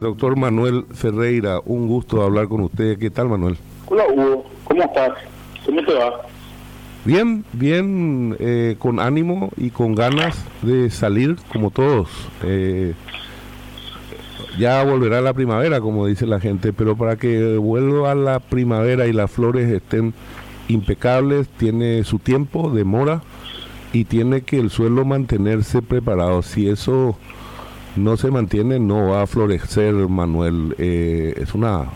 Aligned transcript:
Doctor 0.00 0.36
Manuel 0.36 0.84
Ferreira, 0.92 1.60
un 1.64 1.88
gusto 1.88 2.22
hablar 2.22 2.46
con 2.48 2.60
usted. 2.60 2.98
¿Qué 2.98 3.10
tal, 3.10 3.28
Manuel? 3.28 3.56
Hola, 3.86 4.04
Hugo. 4.14 4.44
¿Cómo 4.64 4.82
estás? 4.82 5.10
¿Cómo 5.66 5.82
te 5.82 5.94
va? 5.94 6.20
Bien, 7.04 7.44
bien, 7.52 8.36
eh, 8.38 8.76
con 8.78 9.00
ánimo 9.00 9.50
y 9.56 9.70
con 9.70 9.94
ganas 9.94 10.44
de 10.62 10.90
salir 10.90 11.36
como 11.52 11.70
todos. 11.70 12.08
Eh, 12.44 12.94
ya 14.58 14.84
volverá 14.84 15.20
la 15.20 15.32
primavera, 15.32 15.80
como 15.80 16.06
dice 16.06 16.26
la 16.26 16.38
gente, 16.38 16.72
pero 16.72 16.96
para 16.96 17.16
que 17.16 17.56
vuelva 17.56 18.14
la 18.14 18.38
primavera 18.38 19.06
y 19.06 19.12
las 19.12 19.30
flores 19.30 19.68
estén 19.68 20.14
impecables, 20.68 21.48
tiene 21.48 22.04
su 22.04 22.18
tiempo, 22.18 22.70
demora 22.70 23.22
y 23.92 24.04
tiene 24.04 24.42
que 24.42 24.60
el 24.60 24.70
suelo 24.70 25.04
mantenerse 25.04 25.82
preparado. 25.82 26.42
Si 26.42 26.68
eso 26.68 27.16
no 27.96 28.16
se 28.16 28.30
mantiene, 28.30 28.78
no 28.78 29.08
va 29.08 29.22
a 29.22 29.26
florecer, 29.26 29.94
Manuel. 29.94 30.74
Eh, 30.78 31.34
es 31.36 31.54
una 31.54 31.88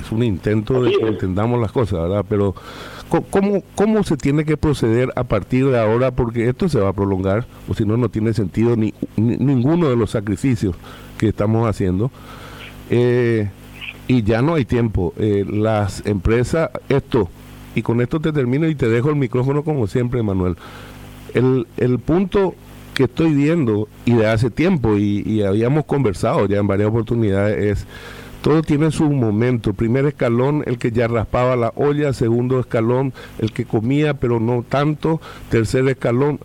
es 0.00 0.12
un 0.12 0.22
intento 0.22 0.82
de 0.82 0.92
que 0.92 1.06
entendamos 1.06 1.60
las 1.60 1.72
cosas, 1.72 2.00
¿verdad? 2.00 2.24
Pero 2.28 2.54
¿cómo, 3.30 3.62
¿cómo 3.74 4.04
se 4.04 4.16
tiene 4.16 4.44
que 4.44 4.56
proceder 4.56 5.12
a 5.16 5.24
partir 5.24 5.66
de 5.66 5.78
ahora? 5.78 6.10
Porque 6.10 6.48
esto 6.48 6.68
se 6.68 6.78
va 6.78 6.90
a 6.90 6.92
prolongar, 6.92 7.46
o 7.68 7.74
si 7.74 7.84
no, 7.84 7.96
no 7.96 8.08
tiene 8.08 8.32
sentido 8.34 8.76
ni, 8.76 8.94
ninguno 9.16 9.88
de 9.88 9.96
los 9.96 10.10
sacrificios 10.10 10.76
que 11.18 11.28
estamos 11.28 11.68
haciendo. 11.68 12.10
Eh, 12.90 13.48
y 14.08 14.22
ya 14.22 14.42
no 14.42 14.54
hay 14.54 14.64
tiempo. 14.64 15.12
Eh, 15.16 15.44
las 15.48 16.06
empresas, 16.06 16.70
esto, 16.88 17.28
y 17.74 17.82
con 17.82 18.00
esto 18.00 18.20
te 18.20 18.32
termino 18.32 18.68
y 18.68 18.74
te 18.74 18.88
dejo 18.88 19.10
el 19.10 19.16
micrófono 19.16 19.64
como 19.64 19.86
siempre, 19.86 20.22
Manuel. 20.22 20.56
El, 21.34 21.66
el 21.76 21.98
punto 21.98 22.54
que 22.96 23.04
estoy 23.04 23.34
viendo 23.34 23.88
y 24.06 24.14
de 24.14 24.26
hace 24.26 24.50
tiempo 24.50 24.96
y, 24.96 25.42
habíamos 25.42 25.84
conversado 25.84 26.46
ya 26.46 26.56
en 26.56 26.66
varias 26.66 26.88
oportunidades 26.88 27.58
es 27.58 27.86
todo 28.40 28.62
tiene 28.62 28.90
su 28.92 29.10
momento. 29.10 29.72
Primer 29.72 30.06
escalón, 30.06 30.62
el 30.66 30.78
que 30.78 30.92
ya 30.92 31.08
raspaba 31.08 31.56
la 31.56 31.72
olla. 31.74 32.12
Segundo 32.12 32.60
escalón, 32.60 33.12
el 33.40 33.50
que 33.50 33.64
comía, 33.64 34.14
pero 34.14 34.38
no 34.38 34.64
tanto. 34.66 35.20
Tercer 35.50 35.88
escalón, 35.88 36.38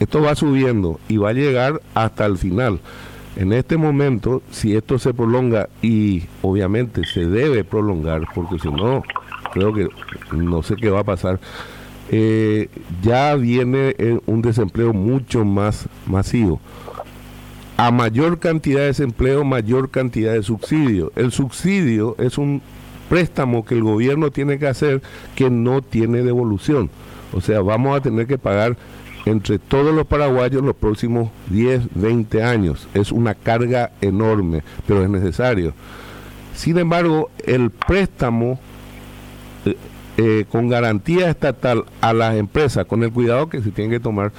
esto 0.00 0.20
va 0.20 0.34
subiendo 0.34 0.98
y 1.08 1.16
va 1.16 1.28
a 1.28 1.32
llegar 1.32 1.80
hasta 1.94 2.26
el 2.26 2.38
final. 2.38 2.80
En 3.36 3.52
este 3.52 3.76
momento, 3.76 4.42
si 4.50 4.74
esto 4.74 4.98
se 4.98 5.14
prolonga, 5.14 5.68
y 5.80 6.24
obviamente 6.42 7.02
se 7.04 7.24
debe 7.24 7.62
prolongar, 7.62 8.22
porque 8.34 8.58
si 8.58 8.68
no, 8.68 9.04
creo 9.52 9.72
que 9.72 9.88
no 10.32 10.60
sé 10.64 10.74
qué 10.74 10.90
va 10.90 11.00
a 11.00 11.04
pasar 11.04 11.38
eh, 12.10 12.68
ya 13.02 13.34
viene 13.34 13.94
eh, 13.98 14.18
un 14.26 14.42
desempleo 14.42 14.92
mucho 14.92 15.44
más 15.44 15.88
masivo. 16.06 16.60
A 17.76 17.90
mayor 17.90 18.38
cantidad 18.38 18.80
de 18.80 18.86
desempleo, 18.86 19.44
mayor 19.44 19.90
cantidad 19.90 20.32
de 20.32 20.42
subsidio. 20.42 21.12
El 21.16 21.32
subsidio 21.32 22.14
es 22.18 22.38
un 22.38 22.62
préstamo 23.08 23.64
que 23.64 23.74
el 23.74 23.82
gobierno 23.82 24.30
tiene 24.30 24.58
que 24.58 24.66
hacer 24.68 25.02
que 25.34 25.50
no 25.50 25.82
tiene 25.82 26.22
devolución. 26.22 26.90
O 27.32 27.40
sea, 27.40 27.60
vamos 27.60 27.96
a 27.96 28.00
tener 28.00 28.26
que 28.26 28.38
pagar 28.38 28.76
entre 29.26 29.58
todos 29.58 29.94
los 29.94 30.06
paraguayos 30.06 30.62
los 30.62 30.76
próximos 30.76 31.30
10, 31.50 31.88
20 31.94 32.42
años. 32.42 32.88
Es 32.94 33.10
una 33.10 33.34
carga 33.34 33.90
enorme, 34.00 34.62
pero 34.86 35.02
es 35.02 35.10
necesario. 35.10 35.74
Sin 36.54 36.78
embargo, 36.78 37.30
el 37.44 37.70
préstamo 37.70 38.60
eh, 40.16 40.44
con 40.50 40.68
garantía 40.68 41.30
estatal 41.30 41.84
a 42.00 42.12
las 42.12 42.36
empresas, 42.36 42.86
con 42.86 43.02
el 43.02 43.12
cuidado 43.12 43.48
que 43.48 43.62
se 43.62 43.70
tiene 43.70 43.90
que 43.90 44.00
tomar, 44.00 44.32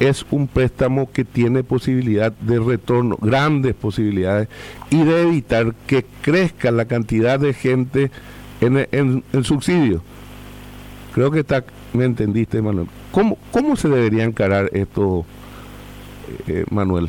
es 0.00 0.24
un 0.30 0.46
préstamo 0.46 1.10
que 1.10 1.24
tiene 1.24 1.64
posibilidad 1.64 2.32
de 2.32 2.60
retorno, 2.60 3.16
grandes 3.20 3.74
posibilidades, 3.74 4.48
y 4.90 5.02
de 5.02 5.22
evitar 5.22 5.74
que 5.86 6.04
crezca 6.22 6.70
la 6.70 6.84
cantidad 6.84 7.40
de 7.40 7.52
gente 7.52 8.10
en 8.60 9.24
el 9.32 9.44
subsidio. 9.44 10.02
Creo 11.14 11.30
que 11.30 11.40
está, 11.40 11.64
me 11.92 12.04
entendiste, 12.04 12.62
Manuel. 12.62 12.86
¿Cómo, 13.10 13.38
cómo 13.50 13.74
se 13.76 13.88
debería 13.88 14.24
encarar 14.24 14.70
esto, 14.72 15.24
eh, 16.46 16.64
Manuel? 16.70 17.08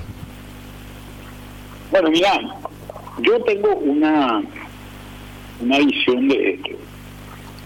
Bueno, 1.92 2.10
mira, 2.10 2.40
yo 3.22 3.40
tengo 3.44 3.76
una, 3.76 4.42
una 5.62 5.78
visión 5.78 6.28
de 6.28 6.54
esto. 6.54 6.70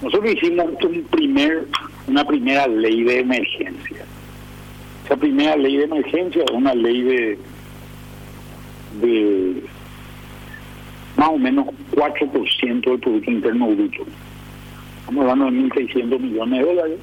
Nosotros 0.03 0.34
hicimos 0.34 0.66
un 0.84 1.02
primer, 1.03 1.66
una 2.08 2.25
primera 2.25 2.68
ley 2.68 3.03
de 3.03 3.19
emergencia. 3.19 4.06
Esa 5.06 5.16
primera 5.16 5.56
ley 5.56 5.78
de 5.78 5.86
emergencia 5.86 6.44
es 6.44 6.52
una 6.52 6.74
ley 6.75 7.02
de, 7.03 7.40
de 9.00 9.64
más 11.16 11.30
o 11.30 11.38
menos 11.38 11.68
4% 11.91 12.84
del 12.84 13.00
Producto 13.00 13.31
Interno 13.31 13.68
Bruto. 13.68 14.06
Estamos 15.00 15.22
hablando 15.22 15.46
de 15.46 15.69
1.600 15.69 16.20
millones 16.20 16.59
de 16.59 16.66
dólares. 16.66 17.00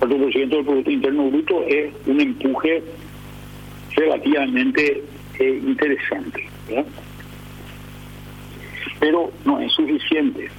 4% 0.00 0.48
del 0.48 0.64
Producto 0.64 0.90
Interno 0.90 1.30
Bruto 1.30 1.62
es 1.68 1.92
un 2.06 2.20
empuje 2.20 2.82
relativamente 3.94 5.04
eh, 5.38 5.62
interesante. 5.64 6.44
Pero 8.98 9.30
no 9.44 9.60
es 9.60 9.72
suficiente 9.72 10.50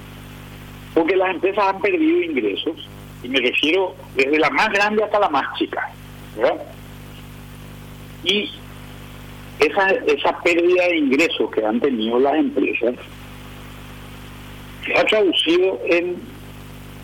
porque 0.94 1.16
las 1.16 1.34
empresas 1.34 1.64
han 1.66 1.80
perdido 1.80 2.22
ingresos, 2.22 2.88
y 3.22 3.28
me 3.28 3.40
refiero 3.40 3.94
desde 4.14 4.38
la 4.38 4.50
más 4.50 4.68
grande 4.70 5.04
hasta 5.04 5.20
la 5.20 5.28
más 5.28 5.44
chica. 5.58 5.90
Y 8.24 8.50
esa, 9.60 9.90
esa 9.90 10.40
pérdida 10.42 10.86
de 10.88 10.96
ingresos 10.96 11.50
que 11.50 11.64
han 11.64 11.80
tenido 11.80 12.18
las 12.18 12.34
empresas 12.34 12.94
se 14.84 14.94
ha 14.96 15.04
traducido 15.04 15.80
en, 15.86 16.16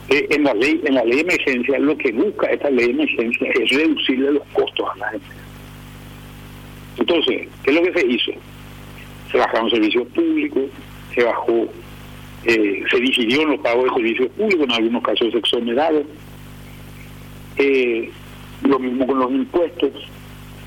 eh, 0.09 0.27
en 0.31 0.45
la 0.45 0.55
ley 0.55 0.81
en 0.85 0.95
la 0.95 1.05
ley 1.05 1.17
de 1.17 1.21
emergencia. 1.21 1.79
Lo 1.79 1.97
que 1.97 2.13
busca 2.13 2.49
esta 2.49 2.71
ley 2.71 2.87
de 2.87 2.93
emergencia 2.93 3.51
es 3.55 3.71
reducirle 3.71 4.33
los 4.33 4.47
costos 4.53 4.87
a 4.95 4.99
las 4.99 5.15
empresas. 5.15 5.45
Entonces, 6.99 7.49
¿qué 7.63 7.71
es 7.71 7.77
lo 7.77 7.83
que 7.83 8.01
se 8.01 8.07
hizo? 8.07 8.33
Se 9.31 9.39
bajaron 9.39 9.71
servicios 9.71 10.09
públicos, 10.09 10.65
se 11.15 11.23
bajó 11.23 11.69
eh, 12.49 12.83
se 12.91 12.99
decidió 12.99 13.43
en 13.43 13.51
los 13.51 13.61
pagos 13.61 13.85
de 13.85 13.91
servicios 13.91 14.31
públicos, 14.31 14.65
en 14.65 14.73
algunos 14.73 15.03
casos 15.03 15.35
exonerados. 15.35 16.07
Eh, 17.59 18.11
lo 18.63 18.79
mismo 18.79 19.07
con 19.07 19.19
los 19.19 19.31
impuestos. 19.31 19.93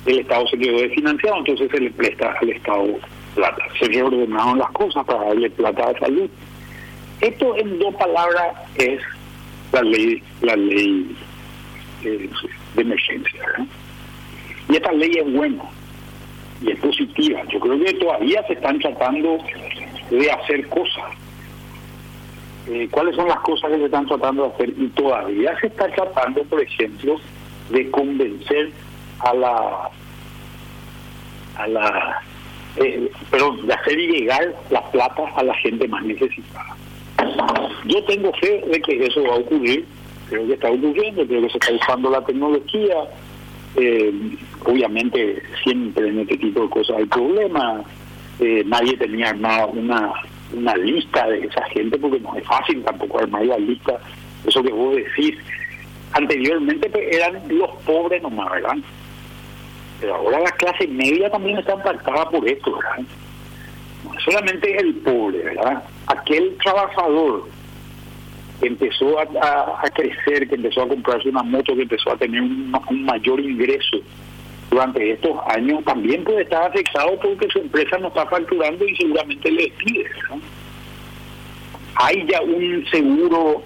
El 0.06 0.20
Estado 0.20 0.46
se 0.48 0.60
quedó 0.60 0.80
desfinanciado, 0.80 1.38
entonces 1.40 1.72
se 1.72 1.80
le 1.80 1.90
presta 1.90 2.36
al 2.40 2.50
Estado 2.50 3.00
plata. 3.34 3.64
Se 3.80 3.86
reordenaron 3.86 4.60
las 4.60 4.70
cosas 4.72 5.04
para 5.06 5.24
darle 5.26 5.50
plata 5.50 5.90
a 5.90 6.00
salud. 6.00 6.30
Esto 7.20 7.58
en 7.58 7.80
dos 7.80 7.96
palabras 7.96 8.58
es 8.76 9.02
la 9.72 9.82
ley 9.82 10.22
la 10.42 10.56
ley 10.56 11.16
eh, 12.04 12.30
de 12.76 12.82
emergencia. 12.82 13.42
Y 14.70 14.76
esta 14.76 14.92
ley 14.92 15.18
es 15.18 15.34
buena 15.34 15.64
y 16.62 16.72
es 16.72 16.80
positiva. 16.80 17.42
Yo 17.52 17.60
creo 17.60 17.80
que 17.80 17.94
todavía 17.94 18.46
se 18.46 18.54
están 18.54 18.78
tratando 18.78 19.40
de 20.12 20.32
hacer 20.32 20.68
cosas 20.68 21.21
eh, 22.68 22.88
cuáles 22.92 23.16
son 23.16 23.28
las 23.28 23.40
cosas 23.40 23.72
que 23.72 23.78
se 23.78 23.86
están 23.86 24.06
tratando 24.06 24.44
de 24.44 24.50
hacer 24.50 24.70
y 24.78 24.88
todavía 24.90 25.60
se 25.60 25.68
está 25.68 25.88
tratando, 25.88 26.44
por 26.44 26.62
ejemplo, 26.62 27.16
de 27.70 27.90
convencer 27.90 28.72
a 29.20 29.34
la 29.34 29.90
a 31.58 31.68
la 31.68 32.22
eh, 32.78 33.12
pero 33.32 33.52
de 33.64 33.74
hacer 33.74 33.98
llegar 33.98 34.56
las 34.70 34.84
plata 34.90 35.24
a 35.36 35.44
la 35.44 35.54
gente 35.56 35.88
más 35.88 36.04
necesitada. 36.04 36.76
Yo 37.86 38.04
tengo 38.06 38.32
fe 38.34 38.64
de 38.68 38.80
que 38.80 39.06
eso 39.06 39.24
va 39.24 39.34
a 39.34 39.40
ocurrir, 39.40 39.86
creo 40.30 40.46
que 40.46 40.54
está 40.54 40.70
ocurriendo, 40.70 41.26
creo 41.26 41.42
que 41.42 41.50
se 41.50 41.58
está 41.58 41.74
usando 41.74 42.12
la 42.12 42.24
tecnología, 42.24 42.96
eh, 43.76 44.14
obviamente 44.66 45.42
siempre 45.64 46.10
en 46.10 46.20
este 46.20 46.38
tipo 46.38 46.62
de 46.62 46.70
cosas 46.70 46.98
hay 46.98 47.06
problemas, 47.06 47.86
nadie 48.66 48.98
tenía 48.98 49.30
armado 49.30 49.68
una 49.68 50.14
una 50.54 50.76
lista 50.76 51.28
de 51.28 51.46
esa 51.46 51.64
gente, 51.66 51.98
porque 51.98 52.20
no 52.20 52.36
es 52.36 52.46
fácil 52.46 52.84
tampoco 52.84 53.20
armar 53.20 53.46
la 53.46 53.58
lista. 53.58 54.00
Eso 54.46 54.64
que 54.64 54.72
vos 54.72 54.96
decís, 54.96 55.38
anteriormente 56.14 56.90
pues, 56.90 57.16
eran 57.16 57.42
los 57.50 57.70
pobres 57.84 58.22
nomás, 58.22 58.52
¿verdad? 58.52 58.78
Pero 60.00 60.16
ahora 60.16 60.40
la 60.40 60.52
clase 60.52 60.88
media 60.88 61.30
también 61.30 61.58
está 61.58 61.74
impactada 61.74 62.30
por 62.30 62.48
esto, 62.48 62.76
¿verdad? 62.76 63.06
No 64.04 64.20
solamente 64.20 64.78
el 64.78 64.96
pobre, 64.96 65.44
¿verdad? 65.44 65.84
Aquel 66.08 66.58
trabajador 66.64 67.48
que 68.60 68.68
empezó 68.68 69.20
a, 69.20 69.90
crecer, 69.94 70.48
que 70.48 70.56
empezó 70.56 70.84
a 70.84 70.88
comprarse 70.88 71.30
una 71.30 71.44
moto, 71.44 71.76
que 71.76 71.84
empezó 71.84 72.12
a 72.12 72.18
tener 72.18 72.42
un 72.42 73.06
mayor 73.06 73.40
ingreso 73.40 73.98
durante 74.72 75.12
estos 75.12 75.38
años 75.48 75.84
también 75.84 76.24
puede 76.24 76.44
estar 76.44 76.64
afectado 76.64 77.20
porque 77.22 77.48
su 77.50 77.60
empresa 77.60 77.98
no 77.98 78.08
está 78.08 78.26
facturando 78.26 78.86
y 78.88 78.96
seguramente 78.96 79.52
le 79.52 79.70
pide. 79.78 80.06
Hay 81.96 82.26
ya 82.26 82.42
un 82.42 82.86
seguro 82.90 83.62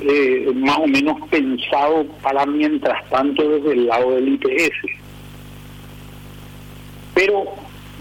eh, 0.00 0.48
más 0.54 0.78
o 0.78 0.86
menos 0.86 1.16
pensado 1.28 2.06
para 2.22 2.46
mientras 2.46 3.04
tanto 3.10 3.42
desde 3.42 3.72
el 3.72 3.86
lado 3.86 4.12
del 4.12 4.28
IPS. 4.28 4.92
Pero 7.12 7.44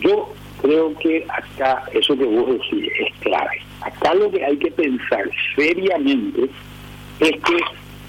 yo 0.02 0.32
creo 0.62 0.96
que 1.00 1.26
acá 1.28 1.84
eso 1.94 2.16
que 2.16 2.26
vos 2.26 2.48
decís 2.48 2.92
es 3.00 3.14
clave. 3.22 3.60
Acá 3.82 4.14
lo 4.14 4.30
que 4.30 4.46
hay 4.46 4.58
que 4.58 4.70
pensar 4.70 5.24
seriamente 5.56 6.48
es 7.22 7.32
que 7.32 7.58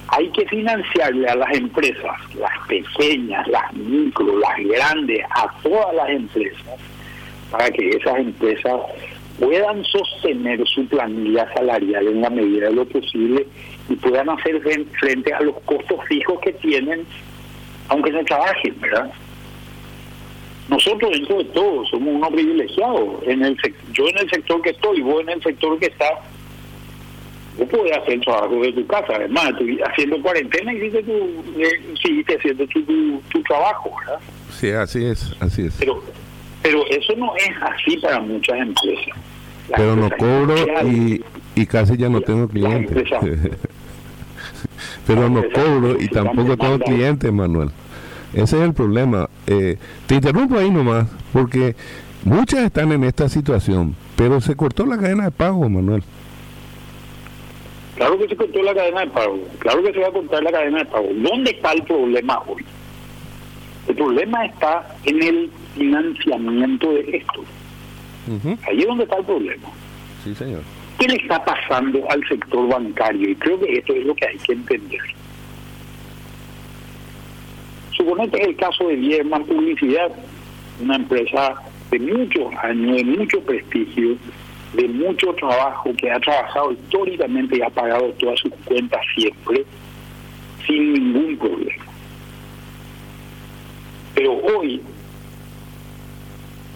hay 0.09 0.29
que 0.31 0.47
financiarle 0.47 1.29
a 1.29 1.35
las 1.35 1.57
empresas, 1.57 2.35
las 2.35 2.67
pequeñas, 2.69 3.47
las 3.49 3.73
micro, 3.75 4.39
las 4.39 4.57
grandes, 4.65 5.25
a 5.31 5.53
todas 5.63 5.95
las 5.95 6.11
empresas, 6.11 6.79
para 7.51 7.71
que 7.71 7.91
esas 7.91 8.19
empresas 8.19 8.81
puedan 9.39 9.85
sostener 9.85 10.67
su 10.67 10.87
planilla 10.87 11.53
salarial 11.55 12.07
en 12.07 12.21
la 12.23 12.31
medida 12.31 12.69
de 12.69 12.75
lo 12.75 12.85
posible 12.87 13.47
y 13.89 13.97
puedan 13.97 14.31
hacer 14.31 14.61
frente 14.99 15.33
a 15.33 15.41
los 15.41 15.61
costos 15.63 15.99
fijos 16.09 16.41
que 16.41 16.53
tienen, 16.55 17.05
aunque 17.89 18.13
no 18.13 18.25
trabajen, 18.25 18.75
¿verdad? 18.81 19.13
Nosotros 20.69 21.13
dentro 21.13 21.39
de 21.39 21.45
todo 21.45 21.85
somos 21.87 22.15
unos 22.15 22.31
privilegiados. 22.31 23.23
En 23.25 23.45
el 23.45 23.57
yo 23.93 24.09
en 24.09 24.19
el 24.19 24.31
sector 24.31 24.61
que 24.63 24.71
estoy, 24.71 25.01
vos 25.01 25.21
en 25.23 25.31
el 25.31 25.43
sector 25.43 25.79
que 25.79 25.87
está, 25.87 26.09
vos 27.59 27.69
podés 27.69 27.97
hacer 27.97 28.21
trabajo 28.21 28.61
de 28.61 28.73
tu 28.73 28.87
casa. 28.87 29.15
Además, 29.17 29.53
haciendo 29.91 30.23
cuarentena 30.23 30.73
y 30.73 30.91
tu, 30.91 30.99
eh, 31.59 31.95
seguiste 32.03 32.37
haciendo 32.37 32.67
tu, 32.69 32.83
tu, 33.29 33.43
trabajo, 33.43 33.93
¿verdad? 34.01 34.21
Sí, 34.51 34.71
así 34.71 35.05
es, 35.05 35.35
así 35.41 35.67
es. 35.67 35.77
Pero, 35.79 36.03
pero 36.63 36.87
eso 36.89 37.15
no 37.17 37.35
es 37.37 37.51
así 37.61 37.97
para 37.99 38.21
muchas 38.21 38.59
empresas. 38.59 39.15
pero 39.75 39.97
no 39.97 40.11
cobro 40.11 40.55
y, 40.87 41.23
y 41.55 41.67
casi 41.67 41.97
ya 41.97 42.09
no 42.09 42.21
tengo 42.21 42.49
clientes. 42.49 43.09
pero 45.07 45.29
no 45.29 45.43
cobro 45.53 46.01
y 46.01 46.09
tampoco 46.09 46.57
tengo 46.57 46.79
clientes, 46.81 47.33
Manuel. 47.33 47.71
Ese 48.33 48.57
es 48.57 48.63
el 48.63 48.75
problema. 48.75 49.29
Eh, 49.47 49.79
te 50.07 50.17
interrumpo 50.17 50.59
ahí 50.59 50.71
nomás, 50.71 51.07
porque 51.33 51.75
muchas 52.25 52.65
están 52.65 52.93
en 52.93 53.05
esta 53.05 53.29
situación, 53.29 53.97
pero 54.17 54.41
se 54.41 54.55
cortó 54.57 54.85
la 54.85 54.99
cadena 54.99 55.25
de 55.25 55.31
pago, 55.31 55.69
Manuel. 55.69 56.03
Claro 57.97 58.19
que 58.19 58.29
se 58.29 58.37
cortó 58.37 58.63
la 58.63 58.75
cadena 58.75 59.01
de 59.01 59.07
pago, 59.07 59.41
claro 59.59 59.83
que 59.83 59.93
se 59.93 60.01
va 60.01 60.09
a 60.09 60.13
cortar 60.13 60.43
la 60.43 60.53
cadena 60.53 60.79
de 60.79 60.85
pago. 60.85 61.09
¿Dónde 61.15 61.51
está 61.51 61.73
el 61.73 61.83
problema 61.83 62.43
hoy? 62.47 62.63
El 63.89 63.95
problema 63.95 64.45
está 64.45 64.97
en 65.05 65.23
el 65.23 65.51
financiamiento 65.75 66.93
de 66.93 67.17
esto. 67.17 67.45
Ahí 68.69 68.81
es 68.81 68.87
donde 68.87 69.05
está 69.05 69.17
el 69.17 69.25
problema. 69.25 69.69
Sí, 70.25 70.35
señor. 70.35 70.61
¿Qué 70.99 71.09
le 71.09 71.17
está 71.17 71.43
pasando 71.45 72.05
al 72.11 72.27
sector 72.29 72.69
bancario? 72.69 73.31
Y 73.31 73.35
creo 73.37 73.61
que 73.61 73.79
esto 73.79 73.95
es 73.95 74.05
lo 74.05 74.15
que 74.15 74.27
hay 74.27 74.37
que 74.39 74.53
entender. 74.53 75.01
Suponete 77.93 78.43
el 78.45 78.57
caso 78.57 78.89
de 78.89 78.97
Vierman 78.97 79.45
Publicidad, 79.45 80.11
una 80.83 80.97
empresa 80.97 81.55
de 81.91 81.99
muchos 81.99 82.53
años, 82.63 82.97
de 82.97 83.05
mucho 83.05 83.41
prestigio, 83.41 84.17
de 84.77 84.89
mucho 84.89 85.33
trabajo, 85.35 85.91
que 85.97 86.11
ha 86.11 86.21
trabajado 86.21 86.73
históricamente 86.73 87.57
y 87.57 87.63
ha 87.63 87.71
pagado 87.71 88.13
todas 88.19 88.39
sus 88.41 88.53
cuentas 88.65 89.01
siempre, 89.15 89.65
sin 90.67 90.93
ningún 90.93 91.37
problema. 91.37 91.85
Pero 94.15 94.33
hoy, 94.33 94.81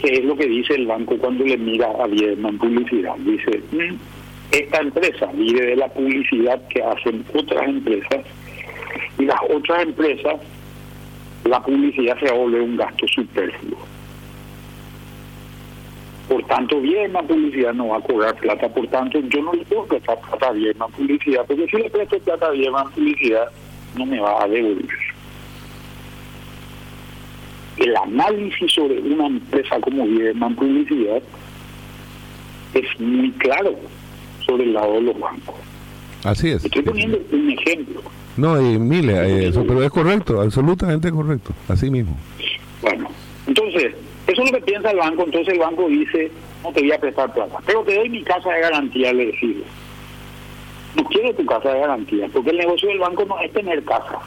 ¿qué 0.01 0.15
es 0.15 0.25
lo 0.25 0.37
que 0.37 0.47
dice 0.47 0.75
el 0.75 0.87
banco 0.87 1.17
cuando 1.19 1.45
le 1.45 1.57
mira 1.57 1.89
a 2.03 2.07
Vierman 2.07 2.59
Publicidad? 2.59 3.17
Dice, 3.19 3.63
mm, 3.73 3.97
esta 4.53 4.81
empresa 4.81 5.27
vive 5.35 5.67
de 5.67 5.77
la 5.77 5.89
publicidad 5.89 6.61
que 6.69 6.83
hacen 6.83 7.25
otras 7.35 7.69
empresas 7.69 8.25
y 9.19 9.25
las 9.25 9.41
otras 9.51 9.83
empresas 9.83 10.41
la 11.45 11.63
publicidad 11.63 12.19
se 12.19 12.33
volver 12.33 12.63
un 12.63 12.77
gasto 12.77 13.07
superfluo. 13.09 13.90
Por 16.31 16.47
tanto, 16.47 16.81
bien 16.81 17.13
la 17.13 17.23
publicidad 17.23 17.75
no 17.75 17.89
va 17.89 17.97
a 17.97 18.01
cobrar 18.01 18.37
plata, 18.37 18.69
por 18.69 18.87
tanto, 18.87 19.19
yo 19.19 19.43
no 19.43 19.53
le 19.53 19.65
puedo 19.65 19.85
prestar 19.87 20.21
plata 20.21 20.53
bien 20.53 20.77
la 20.79 20.87
publicidad, 20.87 21.45
porque 21.45 21.67
si 21.67 21.77
le 21.77 21.91
presto 21.91 22.21
plata 22.21 22.51
bien 22.51 22.71
la 22.71 22.85
publicidad, 22.85 23.49
no 23.99 24.07
me 24.07 24.21
va 24.21 24.45
a 24.45 24.47
devolver. 24.47 24.87
El 27.79 27.97
análisis 27.97 28.73
sobre 28.73 29.01
una 29.01 29.27
empresa 29.27 29.81
como 29.81 30.07
Vierman 30.07 30.55
Publicidad 30.55 31.21
es 32.75 33.01
muy 33.01 33.33
claro 33.33 33.75
sobre 34.47 34.63
el 34.63 34.75
lado 34.75 34.93
de 34.93 35.01
los 35.01 35.19
bancos. 35.19 35.57
Así 36.23 36.51
es. 36.51 36.65
Estoy 36.65 36.83
poniendo 36.83 37.19
un 37.33 37.51
ejemplo. 37.51 38.03
No, 38.37 38.55
hay 38.55 38.79
miles, 38.79 39.17
eso, 39.49 39.65
pero 39.67 39.83
es 39.83 39.91
correcto, 39.91 40.41
absolutamente 40.41 41.11
correcto, 41.11 41.53
así 41.67 41.91
mismo. 41.91 42.17
Bueno, 42.83 43.09
entonces, 43.49 43.95
eso 44.33 44.43
es 44.43 44.51
lo 44.51 44.59
que 44.59 44.65
piensa 44.65 44.91
el 44.91 44.99
banco, 44.99 45.25
entonces 45.25 45.55
el 45.55 45.61
banco 45.61 45.89
dice, 45.89 46.31
no 46.63 46.73
te 46.73 46.81
voy 46.81 46.93
a 46.93 46.99
prestar 46.99 47.33
plata, 47.33 47.59
pero 47.67 47.83
te 47.83 47.95
doy 47.95 48.09
mi 48.09 48.23
casa 48.23 48.51
de 48.51 48.61
garantía, 48.61 49.13
le 49.13 49.27
decimos. 49.27 49.67
No 50.97 51.05
quiero 51.05 51.35
tu 51.35 51.47
casa 51.47 51.73
de 51.73 51.81
garantía, 51.81 52.29
porque 52.33 52.51
el 52.51 52.59
negocio 52.59 52.89
del 52.89 52.99
banco 52.99 53.25
no 53.25 53.39
es 53.41 53.53
tener 53.53 53.83
casa, 53.85 54.19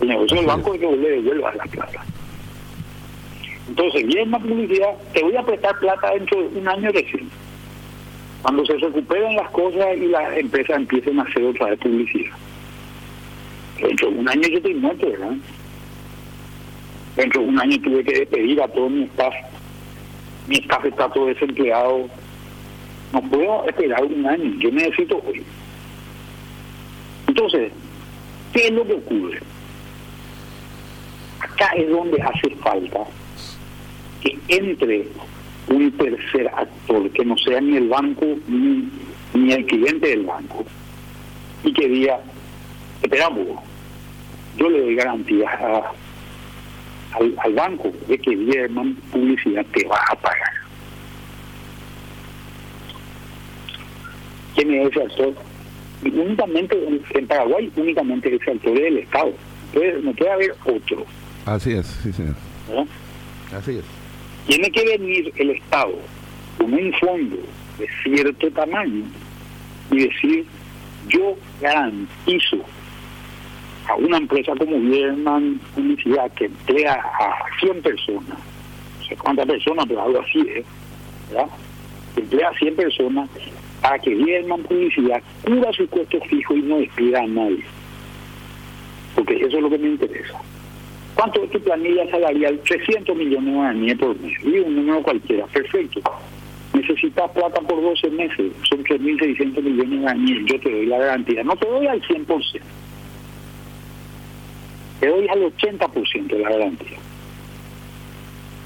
el 0.00 0.08
negocio 0.08 0.36
del 0.36 0.46
banco 0.46 0.74
es 0.74 0.80
que 0.80 0.86
vos 0.86 0.98
le 0.98 1.10
devuelvas 1.10 1.56
la 1.56 1.64
plata. 1.64 2.04
Entonces, 3.68 4.06
viene 4.06 4.22
una 4.22 4.38
publicidad, 4.38 4.94
te 5.12 5.22
voy 5.22 5.36
a 5.36 5.42
prestar 5.42 5.78
plata 5.78 6.10
dentro 6.12 6.40
de 6.40 6.58
un 6.58 6.68
año 6.68 6.90
recién. 6.90 7.28
Cuando 8.42 8.64
se 8.64 8.74
recuperen 8.74 9.36
las 9.36 9.50
cosas 9.50 9.96
y 9.96 10.06
las 10.06 10.36
empresas 10.36 10.76
empiecen 10.76 11.18
a 11.18 11.22
hacer 11.22 11.42
otra 11.44 11.66
vez 11.66 11.78
publicidad. 11.80 12.32
Dentro 13.80 14.10
de 14.10 14.18
un 14.18 14.28
año 14.28 14.42
yo 14.48 14.56
estoy 14.56 14.74
muerto, 14.74 15.06
¿verdad? 15.06 15.36
Dentro 17.16 17.42
de 17.42 17.48
un 17.48 17.60
año 17.60 17.80
tuve 17.82 18.04
que 18.04 18.18
despedir 18.20 18.62
a 18.62 18.68
todo 18.68 18.88
mi 18.88 19.02
staff. 19.04 19.34
Mi 20.48 20.56
staff 20.56 20.84
está 20.84 21.08
todo 21.10 21.26
desempleado. 21.26 22.08
No 23.12 23.22
puedo 23.22 23.68
esperar 23.68 24.04
un 24.04 24.26
año, 24.26 24.52
yo 24.58 24.70
necesito 24.70 25.22
hoy. 25.26 25.42
Entonces, 27.26 27.70
¿qué 28.52 28.66
es 28.66 28.72
lo 28.72 28.86
que 28.86 28.94
ocurre? 28.94 29.40
Acá 31.40 31.70
es 31.76 31.88
donde 31.88 32.20
hace 32.20 32.50
falta 32.56 33.00
que 34.20 34.38
entre 34.48 35.06
un 35.68 35.92
tercer 35.92 36.48
actor, 36.48 37.10
que 37.10 37.24
no 37.24 37.36
sea 37.38 37.60
ni 37.60 37.76
el 37.76 37.88
banco 37.88 38.26
ni, 38.48 38.88
ni 39.34 39.52
el 39.52 39.66
cliente 39.66 40.08
del 40.08 40.24
banco, 40.24 40.64
y 41.62 41.72
que 41.72 41.88
diga, 41.88 42.20
esperamos, 43.02 43.46
yo 44.56 44.68
le 44.68 44.80
doy 44.80 44.94
garantías 44.94 45.50
al, 47.18 47.54
banco 47.54 47.92
de 48.06 48.18
que 48.18 48.34
Vierman 48.34 48.94
Publicidad 49.12 49.64
te 49.72 49.86
va 49.86 50.00
a 50.10 50.14
pagar. 50.16 50.52
¿Quién 54.54 54.74
es 54.74 54.90
ese 54.90 55.02
actor? 55.02 55.34
únicamente 56.04 56.76
en 57.14 57.26
Paraguay, 57.26 57.70
únicamente 57.76 58.34
ese 58.34 58.52
actor 58.52 58.78
es 58.78 58.86
el 58.86 58.98
Estado. 58.98 59.32
Entonces, 59.72 60.04
no 60.04 60.12
puede 60.12 60.30
haber 60.30 60.54
otro. 60.64 61.04
Así 61.44 61.72
es, 61.72 61.86
sí, 61.86 62.12
señor. 62.12 62.34
Así 63.52 63.78
es. 63.78 63.84
Tiene 64.46 64.70
que 64.70 64.84
venir 64.84 65.32
el 65.36 65.50
Estado 65.50 65.98
con 66.56 66.72
un 66.72 66.92
fondo 67.00 67.36
de 67.78 67.88
cierto 68.02 68.50
tamaño 68.52 69.04
y 69.90 70.06
decir, 70.06 70.46
yo 71.08 71.36
garantizo 71.60 72.58
a 73.88 73.94
una 73.96 74.18
empresa 74.18 74.52
como 74.56 74.78
Vierman 74.78 75.60
Publicidad 75.74 76.30
que 76.32 76.46
emplea 76.46 76.94
a 76.94 77.44
100 77.60 77.82
personas, 77.82 78.38
no 78.38 79.06
sé 79.08 79.16
cuántas 79.16 79.46
personas, 79.46 79.86
pero 79.88 80.02
algo 80.02 80.20
así, 80.20 80.40
¿eh? 80.40 80.64
¿verdad? 81.30 81.48
emplea 82.16 82.48
a 82.48 82.58
100 82.58 82.76
personas 82.76 83.30
para 83.80 83.98
que 83.98 84.14
Vierman 84.14 84.62
Publicidad 84.62 85.22
cubra 85.44 85.72
sus 85.72 85.88
costos 85.88 86.22
fijos 86.28 86.56
y 86.56 86.62
no 86.62 86.78
despida 86.78 87.20
a 87.20 87.26
nadie. 87.26 87.64
Porque 89.14 89.36
eso 89.36 89.56
es 89.56 89.62
lo 89.62 89.70
que 89.70 89.78
me 89.78 89.88
interesa. 89.88 90.40
¿Cuánto 91.14 91.42
es 91.42 91.50
tu 91.50 91.60
planilla 91.60 92.08
salarial? 92.10 92.60
300 92.60 93.16
millones 93.16 93.54
de 93.54 93.60
años 93.60 93.98
por 93.98 94.20
mes. 94.20 94.32
Digo 94.44 94.66
un 94.66 94.76
número 94.76 95.02
cualquiera. 95.02 95.46
Perfecto. 95.46 96.00
Necesitas 96.74 97.30
plata 97.32 97.60
por 97.62 97.82
12 97.82 98.10
meses. 98.10 98.52
Son 98.68 98.84
3.600 98.84 99.62
millones 99.62 100.00
de 100.00 100.06
años. 100.06 100.38
Yo 100.46 100.60
te 100.60 100.70
doy 100.70 100.86
la 100.86 100.98
garantía. 100.98 101.42
No 101.42 101.56
te 101.56 101.66
doy 101.66 101.86
al 101.88 102.00
100% 102.02 102.60
te 105.00 105.06
doy 105.06 105.28
al 105.28 105.52
80% 105.54 106.26
de 106.26 106.38
la 106.38 106.50
garantía. 106.50 106.98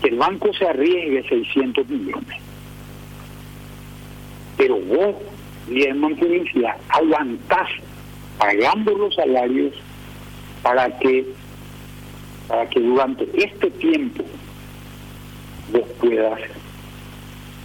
Que 0.01 0.09
el 0.09 0.17
banco 0.17 0.53
se 0.55 0.67
arriesgue 0.67 1.29
600 1.29 1.89
millones. 1.89 2.41
Pero 4.57 4.77
vos, 4.81 5.17
Lehman 5.69 6.17
Publicidad, 6.17 6.77
aguantás 6.89 7.69
pagando 8.39 8.97
los 8.97 9.15
salarios 9.15 9.75
para 10.63 10.99
que 10.99 11.27
para 12.49 12.69
que 12.69 12.81
durante 12.81 13.25
este 13.35 13.71
tiempo 13.71 14.25
vos 15.73 15.89
puedas 16.01 16.41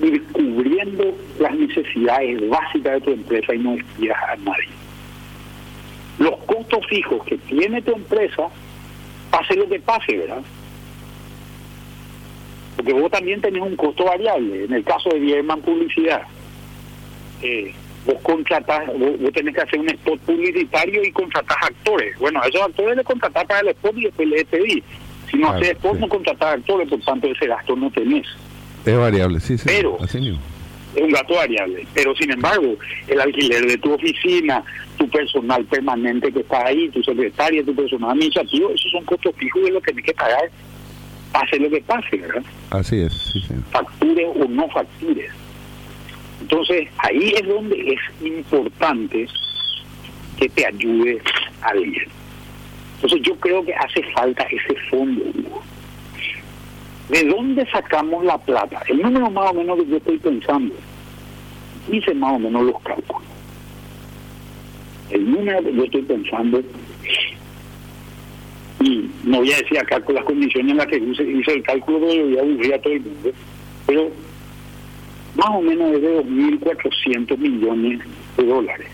ir 0.01 0.23
cubriendo 0.27 1.17
las 1.39 1.55
necesidades 1.55 2.47
básicas 2.47 2.93
de 2.93 3.01
tu 3.01 3.11
empresa 3.11 3.55
y 3.55 3.59
no 3.59 3.71
despidas 3.71 4.17
a 4.29 4.35
nadie 4.37 4.76
los 6.19 6.37
costos 6.45 6.85
fijos 6.87 7.23
que 7.25 7.37
tiene 7.37 7.81
tu 7.81 7.93
empresa, 7.93 8.49
pase 9.29 9.55
lo 9.55 9.67
que 9.67 9.79
pase, 9.79 10.17
¿verdad? 10.17 10.41
Porque 12.75 12.93
vos 12.93 13.11
también 13.11 13.41
tenés 13.41 13.61
un 13.61 13.75
costo 13.75 14.05
variable. 14.05 14.65
En 14.65 14.73
el 14.73 14.83
caso 14.83 15.09
de 15.09 15.19
Bierman 15.19 15.61
Publicidad, 15.61 16.21
eh, 17.41 17.73
vos 18.05 18.21
contratás, 18.21 18.87
vos, 18.97 19.33
tenés 19.33 19.55
que 19.55 19.61
hacer 19.61 19.79
un 19.79 19.89
spot 19.89 20.19
publicitario 20.21 21.03
y 21.03 21.11
contratás 21.11 21.57
actores. 21.61 22.17
Bueno, 22.19 22.41
a 22.41 22.47
esos 22.47 22.61
actores 22.61 22.97
le 22.97 23.03
contratás 23.03 23.45
para 23.45 23.59
el 23.61 23.69
spot 23.69 23.97
y 23.97 24.03
después 24.03 24.27
le 24.27 24.45
pedí. 24.45 24.83
Si 25.29 25.37
no 25.37 25.49
haces 25.49 25.71
spot, 25.71 25.99
no 25.99 26.07
contratás 26.07 26.55
actores, 26.55 26.87
por 26.87 27.01
tanto 27.01 27.27
ese 27.27 27.47
gasto 27.47 27.75
no 27.75 27.91
tenés. 27.91 28.27
Es 28.85 28.97
variable, 28.97 29.39
sí, 29.39 29.57
sí. 29.57 29.65
Pero, 29.67 29.97
es 30.01 30.15
un 30.15 31.11
gasto 31.11 31.35
variable. 31.35 31.85
Pero 31.93 32.15
sin 32.15 32.31
embargo, 32.31 32.75
el 33.07 33.19
alquiler 33.19 33.65
de 33.65 33.77
tu 33.77 33.93
oficina, 33.93 34.63
tu 34.97 35.09
personal 35.09 35.63
permanente 35.65 36.31
que 36.31 36.39
está 36.39 36.65
ahí, 36.65 36.89
tu 36.89 37.01
secretaria, 37.03 37.63
tu 37.63 37.75
personal 37.75 38.11
administrativo, 38.11 38.69
esos 38.69 38.91
son 38.91 39.05
costos 39.05 39.35
fijos 39.35 39.63
de 39.63 39.71
lo 39.71 39.81
que 39.81 39.91
tienes 39.91 40.05
que 40.05 40.13
pagar, 40.13 40.49
pase 41.31 41.59
lo 41.59 41.69
que 41.69 41.81
pase, 41.81 42.17
¿verdad? 42.17 42.43
Así 42.71 42.99
es, 42.99 43.13
sí, 43.13 43.39
sí. 43.41 43.53
Factures 43.71 44.27
o 44.35 44.47
no 44.47 44.67
factures. 44.69 45.31
Entonces, 46.41 46.87
ahí 46.97 47.33
es 47.35 47.47
donde 47.47 47.93
es 47.93 48.25
importante 48.25 49.27
que 50.39 50.49
te 50.49 50.65
ayude 50.65 51.21
alguien. 51.61 52.07
Entonces, 52.95 53.21
yo 53.21 53.35
creo 53.35 53.63
que 53.63 53.73
hace 53.73 54.03
falta 54.13 54.43
ese 54.43 54.75
fondo, 54.89 55.23
¿De 57.09 57.23
dónde 57.23 57.65
sacamos 57.71 58.25
la 58.25 58.37
plata? 58.37 58.81
El 58.89 59.01
número 59.01 59.31
más 59.31 59.51
o 59.51 59.53
menos 59.53 59.77
que 59.77 59.85
yo 59.87 59.97
estoy 59.97 60.17
pensando, 60.17 60.75
hice 61.89 62.13
más 62.13 62.33
o 62.33 62.39
menos 62.39 62.63
los 62.63 62.81
cálculos. 62.81 63.26
El 65.09 65.31
número 65.31 65.63
que 65.63 65.73
yo 65.73 65.83
estoy 65.83 66.01
pensando, 66.03 66.61
y 68.81 69.09
no 69.23 69.37
voy 69.39 69.51
a 69.53 69.57
decir 69.57 69.79
acá 69.79 69.99
con 70.01 70.15
las 70.15 70.25
condiciones 70.25 70.71
en 70.71 70.77
las 70.77 70.87
que 70.87 70.97
hice, 70.97 71.53
el 71.53 71.63
cálculo, 71.63 71.99
que 71.99 72.23
voy 72.23 72.37
a 72.37 72.41
aburrir 72.41 72.73
a 72.73 72.81
todo 72.81 72.93
el 72.93 73.01
mundo, 73.01 73.31
pero 73.85 74.11
más 75.35 75.49
o 75.49 75.61
menos 75.61 75.93
es 75.93 76.01
de 76.01 76.23
2.400 76.23 77.37
millones 77.37 77.99
de 78.37 78.43
dólares. 78.45 78.87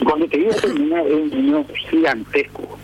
Y 0.00 0.04
cuando 0.04 0.26
te 0.26 0.38
digo 0.38 0.50
que 0.50 0.66
es 0.66 0.74
un 0.74 0.88
número 0.88 1.66
gigantesco, 1.90 2.78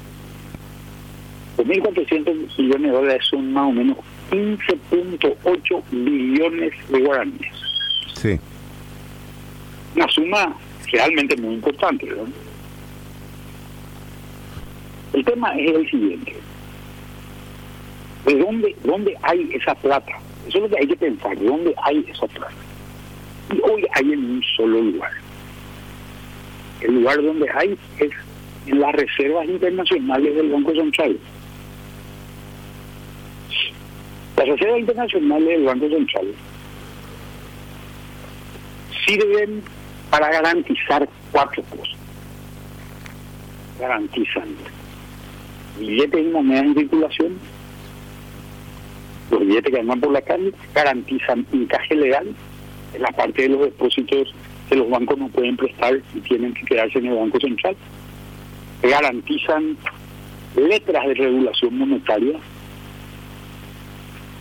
2.400 1.57 2.59
millones 2.59 2.83
de 2.83 2.97
dólares 2.97 3.25
son 3.29 3.53
más 3.53 3.69
o 3.69 3.73
menos 3.73 3.97
15.8 4.31 5.83
billones 5.91 6.73
de 6.89 7.01
guaraníes. 7.01 7.55
Sí. 8.15 8.39
Una 9.97 10.09
suma 10.09 10.57
realmente 10.91 11.37
muy 11.37 11.55
importante, 11.55 12.07
¿verdad? 12.07 12.27
El 15.13 15.25
tema 15.25 15.51
es 15.57 15.75
el 15.75 15.91
siguiente. 15.91 16.37
¿De 18.27 18.39
dónde, 18.39 18.77
dónde 18.85 19.17
hay 19.23 19.51
esa 19.55 19.75
plata? 19.75 20.13
Eso 20.47 20.59
es 20.59 20.63
lo 20.65 20.69
que 20.69 20.79
hay 20.81 20.87
que 20.87 20.97
pensar. 20.97 21.39
¿De 21.39 21.47
dónde 21.47 21.75
hay 21.83 22.05
esa 22.09 22.27
plata? 22.27 22.53
Y 23.53 23.61
hoy 23.61 23.87
hay 23.95 24.13
en 24.13 24.31
un 24.31 24.43
solo 24.57 24.81
lugar. 24.81 25.13
El 26.81 26.95
lugar 26.97 27.23
donde 27.23 27.51
hay 27.51 27.79
es 27.99 28.11
en 28.67 28.81
las 28.81 28.93
reservas 28.93 29.49
internacionales 29.49 30.35
del 30.35 30.51
Banco 30.51 30.73
Central. 30.73 31.19
Las 34.37 34.49
reservas 34.49 34.79
internacionales 34.79 35.49
del 35.49 35.65
Banco 35.65 35.89
Central 35.89 36.27
sirven 39.07 39.63
para 40.11 40.31
garantizar 40.31 41.09
cuatro 41.33 41.63
cosas. 41.65 41.97
Garantizan 43.79 44.49
billetes 45.79 46.21
y 46.21 46.29
monedas 46.29 46.65
en 46.65 46.75
circulación, 46.75 47.39
los 49.31 49.41
billetes 49.41 49.73
que 49.73 49.81
andan 49.81 50.01
por 50.01 50.13
la 50.13 50.23
calle, 50.23 50.53
garantizan 50.75 51.47
encaje 51.53 51.95
legal 51.95 52.27
en 52.95 53.03
la 53.03 53.13
parte 53.13 53.43
de 53.43 53.49
los 53.51 53.61
depósitos 53.61 54.35
que 54.69 54.77
los 54.77 54.91
bancos 54.91 55.19
no 55.19 55.29
pueden 55.29 55.57
prestar 55.57 56.01
y 56.15 56.21
tienen 56.21 56.53
que 56.55 56.65
quedarse 56.65 56.99
en 56.99 57.07
el 57.07 57.15
Banco 57.15 57.39
Central, 57.41 57.77
garantizan 58.83 59.77
letras 60.57 61.07
de 61.07 61.15
regulación 61.15 61.79
monetaria 61.79 62.39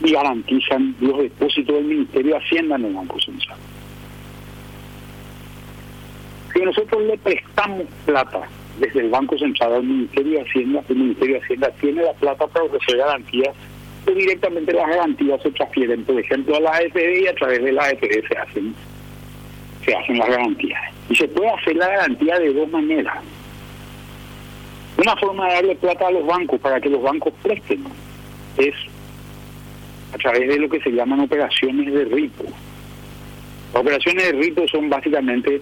y 0.03 0.11
garantizan 0.11 0.95
los 0.99 1.17
depósitos 1.19 1.75
del 1.75 1.85
Ministerio 1.85 2.33
de 2.33 2.37
Hacienda 2.37 2.75
en 2.75 2.85
el 2.85 2.93
Banco 2.93 3.19
Central. 3.19 3.57
Si 6.57 6.63
nosotros 6.63 7.03
le 7.03 7.15
prestamos 7.19 7.83
plata 8.07 8.41
desde 8.79 9.01
el 9.01 9.09
Banco 9.09 9.37
Central 9.37 9.73
al 9.73 9.83
Ministerio 9.83 10.39
de 10.39 10.41
Hacienda, 10.41 10.83
el 10.89 10.95
Ministerio 10.95 11.35
de 11.35 11.41
Hacienda 11.41 11.71
tiene 11.79 12.01
la 12.01 12.13
plata 12.13 12.47
para 12.47 12.65
ofrecer 12.65 12.97
garantías, 12.97 13.55
y 14.07 14.11
directamente 14.11 14.73
las 14.73 14.87
garantías 14.87 15.39
se 15.43 15.51
transfieren, 15.51 16.03
por 16.03 16.19
ejemplo, 16.19 16.55
a 16.55 16.59
la 16.61 16.71
AFD 16.71 17.21
y 17.21 17.27
a 17.27 17.35
través 17.35 17.63
de 17.63 17.71
la 17.73 17.83
AFD 17.83 18.27
se 18.27 18.37
hacen, 18.39 18.73
se 19.85 19.95
hacen 19.95 20.17
las 20.17 20.29
garantías. 20.29 20.81
Y 21.09 21.15
se 21.15 21.27
puede 21.27 21.47
hacer 21.51 21.75
la 21.75 21.89
garantía 21.89 22.39
de 22.39 22.51
dos 22.51 22.67
maneras. 22.71 23.17
Una 24.97 25.15
forma 25.17 25.47
de 25.49 25.53
darle 25.53 25.75
plata 25.75 26.07
a 26.07 26.11
los 26.11 26.25
bancos 26.25 26.59
para 26.59 26.81
que 26.81 26.89
los 26.89 27.03
bancos 27.03 27.33
presten 27.43 27.83
es 28.57 28.73
a 30.11 30.17
través 30.17 30.47
de 30.47 30.57
lo 30.57 30.67
que 30.69 30.81
se 30.81 30.89
llaman 30.89 31.19
operaciones 31.19 31.93
de 31.93 32.05
RIPO. 32.05 32.45
Las 33.73 33.81
operaciones 33.83 34.23
de 34.25 34.31
RIPO 34.31 34.67
son 34.69 34.89
básicamente, 34.89 35.61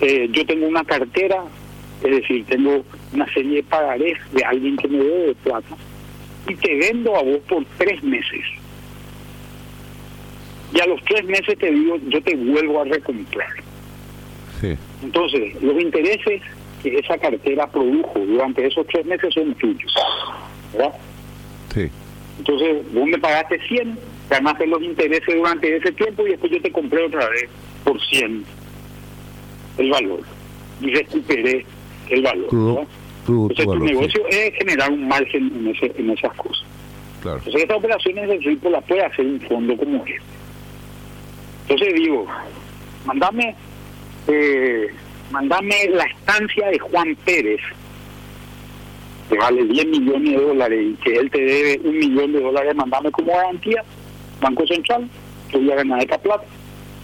eh, 0.00 0.28
yo 0.30 0.46
tengo 0.46 0.66
una 0.66 0.84
cartera, 0.84 1.44
es 2.02 2.10
decir, 2.10 2.44
tengo 2.46 2.84
una 3.12 3.32
serie 3.32 3.56
de 3.56 3.62
pagarés 3.64 4.16
de 4.32 4.44
alguien 4.44 4.76
que 4.76 4.88
me 4.88 4.98
debe 4.98 5.26
de 5.26 5.34
plata 5.34 5.76
y 6.48 6.54
te 6.54 6.74
vendo 6.76 7.16
a 7.16 7.22
vos 7.22 7.38
por 7.48 7.64
tres 7.76 8.02
meses. 8.02 8.44
Y 10.72 10.80
a 10.80 10.86
los 10.86 11.02
tres 11.04 11.24
meses 11.24 11.58
te 11.58 11.70
digo, 11.70 11.96
yo 12.08 12.22
te 12.22 12.36
vuelvo 12.36 12.82
a 12.82 12.84
recomprar. 12.84 13.48
Sí. 14.60 14.76
Entonces, 15.02 15.60
los 15.62 15.80
intereses 15.80 16.42
que 16.82 16.98
esa 16.98 17.18
cartera 17.18 17.66
produjo 17.66 18.18
durante 18.20 18.66
esos 18.66 18.86
tres 18.86 19.04
meses 19.06 19.34
son 19.34 19.54
tuyos. 19.54 19.92
¿Verdad? 20.72 20.94
Sí. 21.74 21.90
Entonces, 22.38 22.92
vos 22.92 23.06
me 23.06 23.18
pagaste 23.18 23.58
100, 23.66 23.98
ganaste 24.30 24.66
los 24.66 24.82
intereses 24.82 25.34
durante 25.34 25.76
ese 25.76 25.92
tiempo 25.92 26.26
y 26.26 26.30
después 26.30 26.52
yo 26.52 26.62
te 26.62 26.70
compré 26.70 27.04
otra 27.04 27.28
vez 27.30 27.48
por 27.84 28.00
100 28.00 28.44
el 29.78 29.90
valor 29.90 30.20
y 30.80 30.94
recuperé 30.94 31.64
el 32.10 32.22
valor. 32.22 32.86
Entonces, 33.26 33.66
tu 33.66 33.78
negocio 33.78 34.26
es 34.28 34.54
generar 34.54 34.90
un 34.90 35.06
margen 35.06 35.52
en, 35.54 35.68
ese, 35.68 35.92
en 35.98 36.10
esas 36.10 36.32
cosas. 36.34 36.64
Claro. 37.20 37.38
Entonces, 37.38 37.62
estas 37.62 37.78
operaciones 37.78 38.28
de 38.28 38.38
rico 38.38 38.70
las 38.70 38.84
puede 38.84 39.04
hacer 39.04 39.26
un 39.26 39.40
fondo 39.40 39.76
como 39.76 40.04
este. 40.04 40.20
Entonces, 41.68 41.94
digo, 41.94 42.26
mandame, 43.04 43.54
eh, 44.28 44.88
mandame 45.30 45.88
la 45.90 46.04
estancia 46.04 46.68
de 46.68 46.78
Juan 46.78 47.16
Pérez 47.24 47.60
que 49.28 49.36
vale 49.36 49.64
10 49.64 49.86
millones 49.88 50.38
de 50.38 50.42
dólares 50.42 50.86
y 50.86 50.94
que 51.02 51.16
él 51.16 51.30
te 51.30 51.40
debe 51.40 51.80
un 51.84 51.98
millón 51.98 52.32
de 52.32 52.40
dólares, 52.40 52.74
mandame 52.74 53.10
como 53.10 53.32
garantía, 53.32 53.84
Banco 54.40 54.66
Central, 54.66 55.08
que 55.50 55.58
voy 55.58 55.70
a 55.70 55.76
ganar 55.76 56.00
esta 56.00 56.18
plata, 56.18 56.44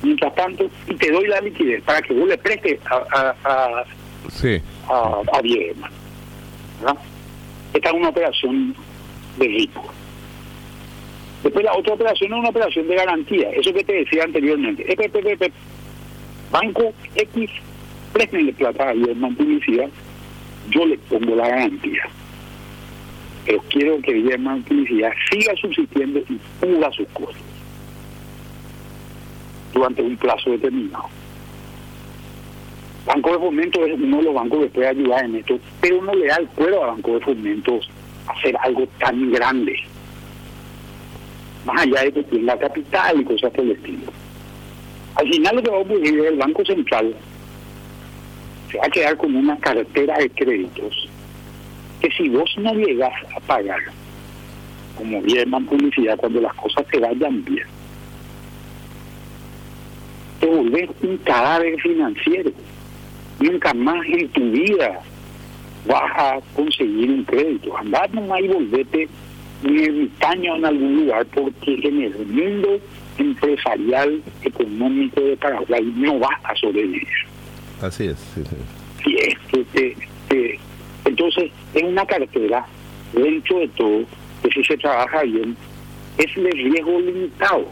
mientras 0.05 0.35
tanto, 0.35 0.71
y 0.89 0.95
te 0.95 1.11
doy 1.11 1.27
la 1.27 1.41
liquidez 1.41 1.83
para 1.83 2.03
que 2.03 2.15
vos 2.15 2.29
le 2.29 2.39
prestes 2.39 2.79
a, 2.87 3.05
a, 3.13 3.35
a, 3.45 3.85
sí. 4.31 4.61
a, 4.89 5.23
a 5.33 6.97
Esta 7.73 7.89
es 7.89 7.95
una 7.95 8.09
operación 8.09 8.75
de 9.39 9.47
rico. 9.47 9.85
Después 11.43 11.65
la 11.65 11.75
otra 11.75 11.95
operación 11.95 12.33
es 12.33 12.39
una 12.39 12.49
operación 12.49 12.89
de 12.89 12.95
garantía, 12.95 13.51
eso 13.51 13.73
que 13.73 13.85
te 13.85 13.93
decía 13.93 14.25
anteriormente. 14.25 14.85
Banco 16.51 16.93
X, 17.17 17.51
préstenle 18.13 18.53
plata 18.53 18.91
a 18.91 18.93
Guillermo 18.93 19.35
Publicidad 19.35 19.89
yo 20.71 20.87
le 20.87 20.97
pongo 20.99 21.37
la 21.37 21.49
garantía. 21.49 22.09
Pero 23.45 23.63
quiero 23.69 24.01
que 24.01 24.13
Guillermo 24.13 24.59
Publicidad 24.67 25.13
siga 25.31 25.55
subsistiendo 25.57 26.21
y 26.21 26.39
cubra 26.61 26.91
sus 26.93 27.07
costos 27.09 27.54
durante 29.75 30.03
un 30.03 30.17
plazo 30.17 30.51
determinado. 30.51 31.05
Banco 33.07 33.33
de 33.33 33.39
Fomento 33.39 33.85
es 33.85 34.01
uno 34.01 34.17
de 34.17 34.23
los 34.23 34.35
bancos 34.35 34.61
que 34.61 34.67
puede 34.69 34.89
ayudar 34.89 35.25
en 35.25 35.37
esto, 35.37 35.59
pero 35.81 36.01
no 36.03 36.15
le 36.15 36.27
da 36.27 36.37
el 36.37 36.49
cuero 36.49 36.85
a 36.85 36.87
Banco 36.89 37.15
de 37.15 37.21
Fomento 37.21 37.81
hacer 38.29 38.57
algo 38.63 38.87
tan 38.99 39.31
grande. 39.31 39.77
Más 41.67 41.83
allá 41.83 42.05
de 42.05 42.13
que 42.13 42.23
tenga 42.23 42.59
capital 42.59 43.21
y 43.21 43.25
cosas 43.25 43.53
por 43.53 43.65
el 43.65 43.73
estilo. 43.73 44.13
Al 45.17 45.29
final 45.29 45.57
lo 45.57 45.63
que 45.63 45.71
va 45.71 45.77
a 45.77 45.81
ocurrir 45.81 46.19
es 46.19 46.27
el 46.27 46.37
Banco 46.37 46.65
Central 46.65 47.15
va 48.79 48.87
a 48.87 48.91
quedar 48.91 49.17
con 49.17 49.35
una 49.35 49.57
cartera 49.59 50.19
de 50.19 50.31
créditos 50.31 51.09
que 52.01 52.11
si 52.11 52.29
vos 52.29 52.53
no 52.59 52.75
llegas 52.75 53.13
a 53.35 53.41
pagar, 53.41 53.81
como 54.97 55.23
bien 55.23 55.51
publicidad, 55.67 56.19
cuando 56.19 56.41
las 56.41 56.55
cosas 56.55 56.87
te 56.89 56.99
vayan 56.99 57.45
bien, 57.45 57.67
te 60.45 60.51
volvés 60.51 60.91
un 61.03 61.17
cadáver 61.19 61.81
financiero. 61.81 62.51
Nunca 63.41 63.73
más 63.73 64.05
en 64.07 64.29
tu 64.29 64.51
vida 64.51 65.01
vas 65.87 66.13
a 66.17 66.41
conseguir 66.55 67.11
un 67.11 67.25
crédito. 67.25 67.77
Andar 67.79 68.13
nomás 68.13 68.41
y 68.41 68.49
volvete 68.49 69.09
un 69.65 69.79
ermitaño 69.79 70.57
en 70.57 70.65
algún 70.67 70.97
lugar 70.97 71.27
porque 71.27 71.81
en 71.83 72.03
el 72.03 72.27
mundo 72.27 72.79
empresarial 73.17 74.23
económico 74.43 75.21
de 75.21 75.37
Paraguay 75.39 75.93
no 75.97 76.19
va 76.21 76.39
a 76.45 76.55
sobrevivir. 76.57 77.09
Así 77.81 78.07
es. 78.09 78.19
Sí, 78.35 78.43
sí. 78.45 79.17
es, 79.17 80.61
entonces, 81.07 81.51
en 81.75 81.87
una 81.87 82.05
cartera, 82.05 82.67
dentro 83.13 83.61
de 83.61 83.69
todo, 83.69 84.05
que 84.43 84.51
si 84.51 84.65
se 84.65 84.77
trabaja 84.77 85.23
bien, 85.23 85.57
es 86.19 86.37
el 86.37 86.51
riesgo 86.51 87.01
limitado. 87.01 87.67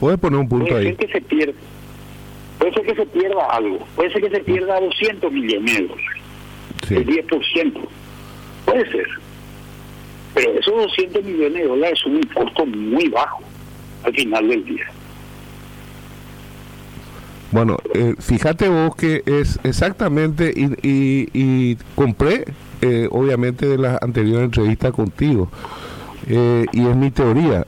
¿Puedes 0.00 0.18
poner 0.18 0.40
un 0.40 0.48
punto 0.48 0.66
puede 0.66 0.80
ahí? 0.80 0.86
Ser 0.86 0.96
que 0.96 1.12
se 1.12 1.20
pierda, 1.20 1.52
puede 2.58 2.72
ser 2.72 2.86
que 2.86 2.94
se 2.94 3.06
pierda 3.06 3.46
algo, 3.50 3.78
puede 3.94 4.12
ser 4.12 4.22
que 4.22 4.30
se 4.30 4.40
pierda 4.40 4.80
200 4.80 5.30
millones 5.30 5.76
de 5.76 5.86
dólares, 5.86 6.22
el 6.90 7.06
10%, 7.06 7.80
puede 8.64 8.90
ser. 8.90 9.06
Pero 10.34 10.52
esos 10.52 10.74
200 10.74 11.24
millones 11.24 11.62
de 11.62 11.68
dólares 11.68 11.98
son 11.98 12.16
un 12.16 12.22
costo 12.22 12.64
muy 12.66 13.08
bajo 13.08 13.42
al 14.04 14.14
final 14.14 14.48
del 14.48 14.64
día. 14.64 14.86
Bueno, 17.52 17.78
eh, 17.94 18.14
fíjate 18.18 18.68
vos 18.68 18.94
que 18.94 19.22
es 19.26 19.58
exactamente, 19.64 20.52
y, 20.54 21.28
y, 21.32 21.76
compré, 21.96 22.44
eh, 22.80 23.08
obviamente, 23.10 23.66
de 23.66 23.76
la 23.76 23.98
anterior 24.00 24.44
entrevista 24.44 24.92
contigo, 24.92 25.50
eh, 26.28 26.64
y 26.72 26.86
es 26.86 26.96
mi 26.96 27.10
teoría. 27.10 27.66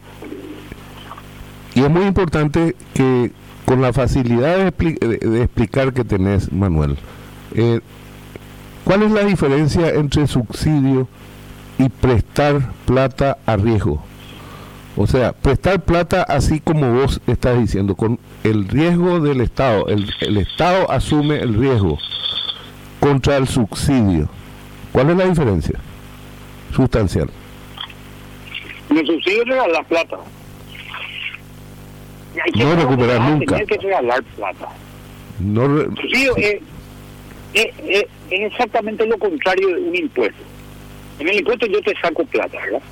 Y 1.75 1.81
es 1.81 1.91
muy 1.91 2.05
importante 2.05 2.77
que 2.95 3.33
con 3.65 3.81
la 3.81 3.93
facilidad 3.93 4.73
de, 4.73 5.43
explicar 5.43 5.93
que 5.93 6.05
tenés, 6.05 6.53
Manuel, 6.53 6.99
¿cuál 8.85 9.03
es 9.03 9.11
la 9.11 9.25
diferencia 9.25 9.91
entre 9.91 10.27
subsidio 10.27 11.09
y 11.79 11.89
prestar 11.89 12.73
plata 12.85 13.39
a 13.47 13.57
riesgo? 13.57 14.03
O 14.97 15.07
sea, 15.07 15.33
prestar 15.33 15.81
plata 15.81 16.23
así 16.23 16.61
como 16.61 16.93
vos 16.93 17.21
estás 17.27 17.59
diciendo, 17.59 17.95
con 17.95 18.19
el 18.45 18.69
riesgo 18.69 19.21
del 19.21 19.41
Estado. 19.41 19.87
El, 19.89 20.37
Estado 20.37 20.91
asume 20.91 21.41
el 21.41 21.55
riesgo 21.55 21.99
contra 23.01 23.39
el 23.39 23.49
subsidio. 23.49 24.29
¿Cuál 24.93 25.11
es 25.11 25.17
la 25.17 25.25
diferencia? 25.27 25.79
Sustancial. 26.75 27.31
El 28.91 29.07
subsidio 29.07 29.45
regalar 29.45 29.87
plata. 29.87 30.19
No 32.57 32.77
recuperar 32.77 33.21
nunca. 33.21 33.57
Hay 33.57 33.67
que 33.67 33.79
regalar 33.79 34.23
plata. 34.37 34.69
No 35.41 35.65
el 35.65 35.87
subsidio 35.97 36.37
es, 36.37 36.61
es 37.53 38.07
exactamente 38.31 39.07
lo 39.07 39.19
contrario 39.19 39.69
de 39.69 39.83
un 39.83 39.97
impuesto. 39.97 40.43
En 41.19 41.29
el 41.29 41.39
impuesto 41.39 41.67
yo 41.67 41.81
te 41.83 41.95
saco 42.01 42.25
plata, 42.25 42.59
¿verdad? 42.59 42.83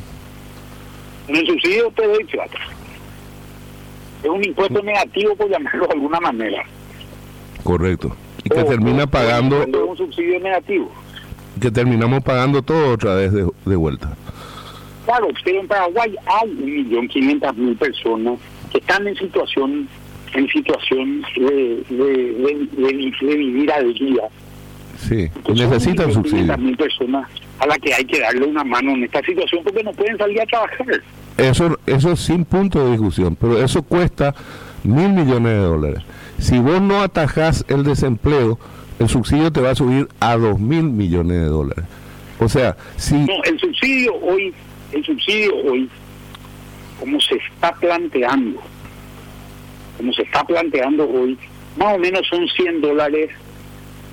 En 1.28 1.36
el 1.36 1.46
subsidio 1.46 1.90
te 1.92 2.06
doy 2.06 2.24
plata. 2.24 2.58
Es 4.22 4.28
un 4.28 4.44
impuesto 4.44 4.82
negativo, 4.82 5.34
por 5.36 5.48
llamarlo 5.48 5.86
de 5.86 5.94
alguna 5.94 6.20
manera. 6.20 6.64
Correcto. 7.64 8.14
Y 8.44 8.48
que 8.50 8.64
termina 8.64 9.06
pagando... 9.06 9.62
Es 9.62 9.68
un 9.74 9.96
subsidio 9.96 10.40
negativo. 10.40 10.90
Que 11.60 11.70
terminamos 11.70 12.22
pagando 12.22 12.62
todo 12.62 12.94
otra 12.94 13.14
vez 13.14 13.32
de, 13.32 13.76
vuelta. 13.76 14.16
Claro, 15.06 15.28
pero 15.44 15.60
en 15.60 15.68
Paraguay 15.68 16.14
hay 16.26 16.50
un 16.50 16.64
millón 16.64 17.08
quinientas 17.08 17.56
mil 17.56 17.76
personas 17.76 18.38
que 18.70 18.78
están 18.78 19.06
en 19.06 19.16
situación 19.16 19.88
en 20.32 20.48
situación 20.48 21.22
de, 21.36 21.82
de, 21.88 23.36
vivir 23.36 23.72
al 23.72 23.92
día. 23.94 24.22
Sí, 24.98 25.28
necesitan 25.48 26.12
subsidio. 26.12 26.56
mil 26.58 26.76
personas 26.76 27.28
a 27.58 27.66
las 27.66 27.78
que 27.78 27.92
hay 27.92 28.04
que 28.04 28.20
darle 28.20 28.46
una 28.46 28.62
mano 28.62 28.92
en 28.92 29.04
esta 29.04 29.20
situación 29.22 29.62
porque 29.64 29.82
no 29.82 29.92
pueden 29.92 30.16
salir 30.18 30.40
a 30.40 30.46
trabajar. 30.46 31.02
Eso, 31.36 31.78
eso 31.86 32.16
sin 32.16 32.44
punto 32.44 32.84
de 32.84 32.92
discusión, 32.92 33.36
pero 33.36 33.62
eso 33.62 33.82
cuesta 33.82 34.34
mil 34.84 35.08
millones 35.10 35.52
de 35.52 35.58
dólares. 35.58 36.02
Si 36.38 36.58
vos 36.58 36.80
no 36.80 37.02
atajás 37.02 37.64
el 37.68 37.82
desempleo, 37.82 38.58
el 38.98 39.08
subsidio 39.08 39.50
te 39.50 39.60
va 39.60 39.70
a 39.70 39.74
subir 39.74 40.08
a 40.20 40.36
dos 40.36 40.60
mil 40.60 40.84
millones 40.84 41.40
de 41.40 41.46
dólares. 41.46 41.84
O 42.38 42.48
sea, 42.48 42.76
si... 42.96 43.14
No, 43.14 43.42
el 43.44 43.58
subsidio 43.58 44.14
hoy, 44.16 44.54
el 44.92 45.04
subsidio 45.04 45.54
hoy, 45.64 45.88
como 47.00 47.20
se 47.20 47.36
está 47.36 47.72
planteando, 47.72 48.60
como 49.96 50.12
se 50.12 50.22
está 50.22 50.44
planteando 50.44 51.08
hoy, 51.08 51.36
más 51.76 51.94
o 51.94 51.98
menos 51.98 52.26
son 52.28 52.46
100 52.46 52.80
dólares 52.80 53.30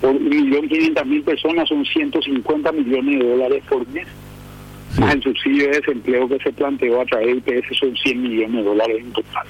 por 0.02 0.12
un 0.12 0.30
millón 0.30 0.68
quinientas 0.68 1.06
mil 1.06 1.24
personas, 1.24 1.68
son 1.70 1.86
150 1.86 2.72
millones 2.72 3.20
de 3.20 3.30
dólares 3.30 3.64
por 3.70 3.88
mes 3.90 4.08
el 4.98 5.22
subsidio 5.22 5.66
de 5.66 5.80
desempleo 5.80 6.28
que 6.28 6.40
se 6.40 6.52
planteó 6.52 7.02
a 7.02 7.06
través 7.06 7.44
del 7.46 7.58
IPS 7.58 7.78
son 7.78 7.96
100 7.96 8.22
millones 8.22 8.56
de 8.56 8.64
dólares 8.64 8.98
en 9.00 9.12
total. 9.12 9.48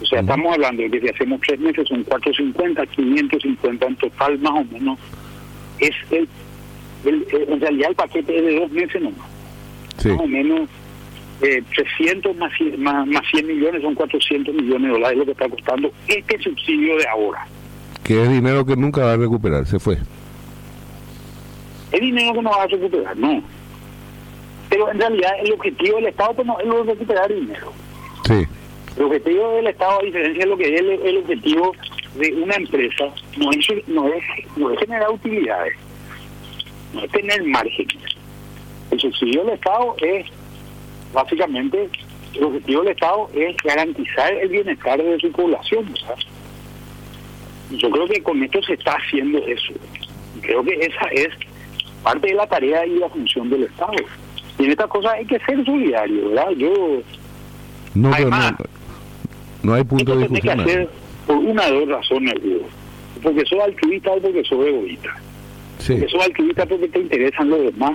O 0.00 0.06
sea, 0.06 0.20
estamos 0.20 0.54
hablando 0.54 0.82
de 0.82 0.90
que 0.90 1.00
si 1.00 1.08
hacemos 1.08 1.40
tres 1.40 1.60
meses 1.60 1.88
son 1.88 2.02
450, 2.04 2.86
550 2.86 3.86
en 3.86 3.96
total 3.96 4.38
más 4.38 4.52
o 4.52 4.64
menos. 4.72 4.98
Es 5.78 5.90
el, 6.10 6.28
en 7.04 7.60
realidad 7.60 7.90
el 7.90 7.96
paquete 7.96 8.36
es 8.36 8.44
de 8.44 8.60
dos 8.60 8.70
meses 8.70 9.02
nomás. 9.02 9.28
Más 10.04 10.20
o 10.20 10.26
menos 10.26 10.68
eh, 11.42 11.62
300 11.74 12.36
más 12.36 12.52
100, 12.56 12.82
más, 12.82 13.06
100 13.30 13.46
millones 13.46 13.82
son 13.82 13.94
400 13.94 14.54
millones 14.54 14.82
de 14.82 14.88
dólares 14.88 15.18
lo 15.18 15.24
que 15.24 15.32
está 15.32 15.48
costando 15.48 15.92
este 16.06 16.38
subsidio 16.42 16.96
de 16.96 17.08
ahora. 17.08 17.46
Que 18.04 18.22
es 18.22 18.28
dinero 18.30 18.64
que 18.64 18.76
nunca 18.76 19.02
va 19.02 19.12
a 19.12 19.16
recuperar, 19.16 19.66
se 19.66 19.78
fue. 19.78 19.98
Es 21.92 22.00
dinero 22.00 22.34
que 22.34 22.42
no 22.42 22.50
va 22.50 22.62
a 22.64 22.66
recuperar, 22.66 23.16
no 23.16 23.42
pero 24.70 24.90
en 24.90 25.00
realidad 25.00 25.32
el 25.42 25.52
objetivo 25.52 25.96
del 25.96 26.06
Estado 26.06 26.34
pues, 26.34 26.46
no 26.46 26.80
es 26.80 26.86
recuperar 26.86 27.34
dinero. 27.34 27.72
Sí. 28.26 28.46
El 28.96 29.04
objetivo 29.04 29.52
del 29.54 29.66
Estado, 29.66 30.00
a 30.00 30.04
diferencia 30.04 30.44
de 30.44 30.50
lo 30.50 30.56
que 30.56 30.74
es 30.74 30.80
el, 30.80 31.16
objetivo 31.18 31.72
de 32.14 32.32
una 32.34 32.54
empresa, 32.54 33.04
no 33.36 33.50
es, 33.50 33.88
no, 33.88 34.08
es, 34.08 34.22
no 34.56 34.70
es 34.70 34.78
generar 34.78 35.10
utilidades, 35.10 35.74
no 36.94 37.02
es 37.02 37.10
tener 37.10 37.44
margen. 37.44 37.86
El 38.92 39.00
subsidio 39.00 39.44
del 39.44 39.54
Estado 39.54 39.96
es, 39.98 40.26
básicamente, 41.12 41.88
el 42.34 42.44
objetivo 42.44 42.82
del 42.82 42.92
Estado 42.92 43.30
es 43.34 43.56
garantizar 43.64 44.32
el 44.34 44.48
bienestar 44.48 45.02
de 45.02 45.18
su 45.18 45.30
población. 45.32 45.92
Yo 47.70 47.90
creo 47.90 48.06
que 48.06 48.22
con 48.22 48.42
esto 48.42 48.62
se 48.62 48.74
está 48.74 48.92
haciendo 48.92 49.38
eso. 49.46 49.72
Creo 50.42 50.62
que 50.64 50.74
esa 50.74 51.06
es 51.12 51.28
parte 52.02 52.28
de 52.28 52.34
la 52.34 52.46
tarea 52.46 52.86
y 52.86 52.96
la 52.96 53.08
función 53.08 53.48
del 53.50 53.64
Estado. 53.64 53.92
Y 54.58 54.64
en 54.64 54.70
estas 54.70 54.88
cosas 54.88 55.12
hay 55.14 55.24
que 55.26 55.38
ser 55.40 55.64
solidario, 55.64 56.28
¿verdad? 56.30 56.50
Yo. 56.56 57.02
No, 57.94 58.10
no, 59.62 59.74
hay 59.74 59.84
punto 59.84 60.16
de 60.16 60.28
discusión. 60.28 60.64
que 60.64 60.70
hacer 60.70 60.90
por 61.26 61.36
una 61.36 61.66
o 61.66 61.80
dos 61.80 61.88
razones, 61.88 62.34
digo. 62.42 62.66
Porque 63.22 63.44
soy 63.46 63.58
altruista 63.60 64.10
o 64.12 64.20
porque 64.20 64.44
soy 64.44 64.68
egoísta. 64.68 65.16
Sí. 65.78 65.94
Porque 65.94 66.08
soy 66.08 66.20
altruista 66.20 66.66
porque 66.66 66.88
te 66.88 66.98
interesan 67.00 67.50
los 67.50 67.60
demás. 67.60 67.92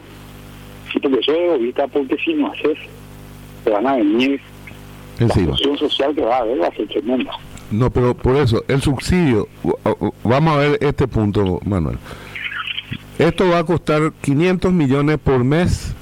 Y 0.93 0.99
porque 0.99 1.23
soy 1.23 1.37
egoísta 1.37 1.87
porque 1.87 2.17
si 2.17 2.33
no 2.33 2.51
haces, 2.51 2.77
te 3.65 3.71
van 3.71 3.87
a 3.87 3.95
venir. 3.95 4.39
Encima. 5.19 5.51
La 5.51 5.57
situación 5.57 5.77
social 5.77 6.15
que 6.15 6.21
va 6.21 6.37
a 6.37 6.39
haber 6.41 6.61
va 6.61 6.67
a 6.67 6.75
ser 6.75 6.87
tremenda. 6.87 7.31
No, 7.71 7.89
pero 7.89 8.13
por 8.13 8.35
eso, 8.35 8.63
el 8.67 8.81
subsidio, 8.81 9.47
vamos 10.23 10.53
a 10.53 10.57
ver 10.57 10.77
este 10.81 11.07
punto, 11.07 11.59
Manuel. 11.65 11.97
Esto 13.17 13.49
va 13.49 13.59
a 13.59 13.63
costar 13.63 14.13
500 14.21 14.71
millones 14.71 15.17
por 15.17 15.43
mes 15.43 15.94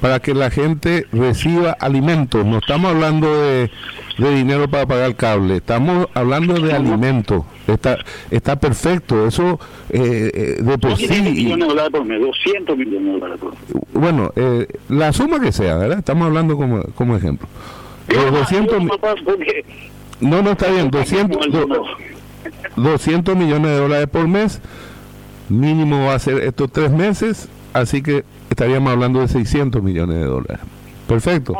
para 0.00 0.20
que 0.20 0.34
la 0.34 0.50
gente 0.50 1.06
reciba 1.12 1.72
alimentos. 1.72 2.44
No 2.44 2.58
estamos 2.58 2.92
hablando 2.92 3.28
de, 3.42 3.70
dinero 4.18 4.68
para 4.68 4.86
pagar 4.86 5.14
cable, 5.14 5.56
estamos 5.56 6.08
hablando 6.14 6.54
de 6.54 6.72
alimentos. 6.72 7.44
Está 7.66 7.98
está 8.30 8.56
perfecto, 8.56 9.26
eso 9.26 9.58
eh, 9.90 10.30
eh 10.32 10.62
de 10.62 10.78
por 10.78 10.96
sí. 10.96 11.08
millones 11.20 11.58
de 11.58 11.74
dólares 11.74 11.90
por 11.90 12.04
mes, 12.04 12.20
200 12.20 12.76
millones 12.76 13.04
de 13.04 13.12
dólares 13.12 13.40
por 13.40 13.50
mes. 13.50 13.60
Bueno, 13.92 14.32
eh, 14.36 14.66
la 14.88 15.12
suma 15.12 15.40
que 15.40 15.52
sea, 15.52 15.76
¿verdad? 15.76 15.98
Estamos 15.98 16.26
hablando 16.26 16.56
como, 16.56 16.82
como 16.94 17.16
ejemplo. 17.16 17.48
Los 18.08 18.32
200 18.32 18.82
no, 20.20 20.42
no 20.42 20.52
está 20.52 20.70
bien, 20.70 20.90
200, 20.90 21.48
200 22.76 23.36
millones 23.36 23.70
de 23.70 23.78
dólares 23.78 24.08
por 24.08 24.26
mes, 24.26 24.60
mínimo 25.48 26.06
va 26.06 26.14
a 26.14 26.18
ser 26.18 26.42
estos 26.42 26.72
tres 26.72 26.90
meses, 26.90 27.48
así 27.80 28.02
que 28.02 28.24
estaríamos 28.50 28.92
hablando 28.92 29.20
de 29.20 29.28
600 29.28 29.82
millones 29.82 30.16
de 30.16 30.24
dólares. 30.24 30.58
Perfecto. 31.06 31.54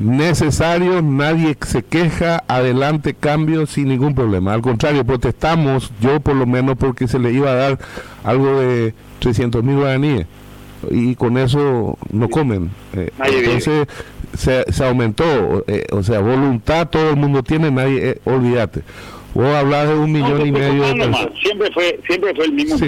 Necesario, 0.00 1.02
nadie 1.02 1.56
se 1.64 1.84
queja, 1.84 2.42
adelante 2.48 3.14
cambio 3.14 3.66
sin 3.66 3.88
ningún 3.88 4.14
problema. 4.14 4.52
Al 4.52 4.60
contrario, 4.60 5.04
protestamos, 5.04 5.92
yo 6.00 6.18
por 6.20 6.34
lo 6.34 6.46
menos 6.46 6.76
porque 6.76 7.06
se 7.06 7.18
le 7.20 7.32
iba 7.32 7.50
a 7.50 7.54
dar 7.54 7.78
algo 8.24 8.58
de 8.58 8.92
300 9.20 9.62
mil 9.62 9.76
guaraníes 9.76 10.26
y 10.90 11.14
con 11.14 11.38
eso 11.38 11.96
no 12.10 12.28
comen. 12.28 12.70
Eh, 12.96 13.10
entonces 13.24 13.86
se, 14.36 14.64
se, 14.72 14.84
aumentó, 14.84 15.64
eh, 15.68 15.86
o 15.92 16.02
sea, 16.02 16.20
voluntad 16.20 16.88
todo 16.88 17.10
el 17.10 17.16
mundo 17.16 17.42
tiene, 17.42 17.70
nadie, 17.70 18.10
eh, 18.10 18.20
olvídate. 18.24 18.82
Vos 19.32 19.46
hablar 19.46 19.88
de 19.88 19.94
un 19.94 20.12
millón 20.12 20.46
y 20.46 20.52
medio 20.52 20.82
de 20.82 21.28
Siempre 21.42 21.70
fue, 21.72 22.00
siempre 22.06 22.34
fue 22.34 22.44
el 22.46 22.52
mismo 22.52 22.78
sí. 22.78 22.86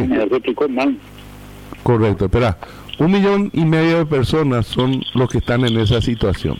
Correcto, 1.86 2.24
espera 2.24 2.58
un 2.98 3.12
millón 3.12 3.48
y 3.52 3.64
medio 3.64 3.98
de 3.98 4.06
personas 4.06 4.66
son 4.66 5.04
los 5.14 5.30
que 5.30 5.38
están 5.38 5.64
en 5.64 5.78
esa 5.78 6.00
situación. 6.00 6.58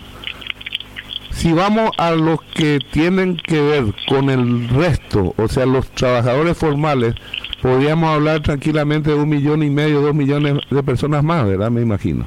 Si 1.33 1.53
vamos 1.53 1.91
a 1.99 2.13
los 2.13 2.41
que 2.55 2.79
tienen 2.93 3.37
que 3.37 3.61
ver 3.61 3.87
con 4.07 4.31
el 4.31 4.69
resto, 4.69 5.35
o 5.37 5.49
sea, 5.49 5.67
los 5.67 5.91
trabajadores 5.91 6.57
formales, 6.57 7.17
podríamos 7.61 8.09
hablar 8.09 8.41
tranquilamente 8.43 9.11
de 9.11 9.17
un 9.17 9.29
millón 9.29 9.65
y 9.65 9.71
medio, 9.71 10.01
dos 10.01 10.15
millones 10.15 10.61
de 10.71 10.83
personas 10.85 11.25
más, 11.25 11.45
¿verdad? 11.45 11.73
Me 11.73 11.81
imagino. 11.81 12.25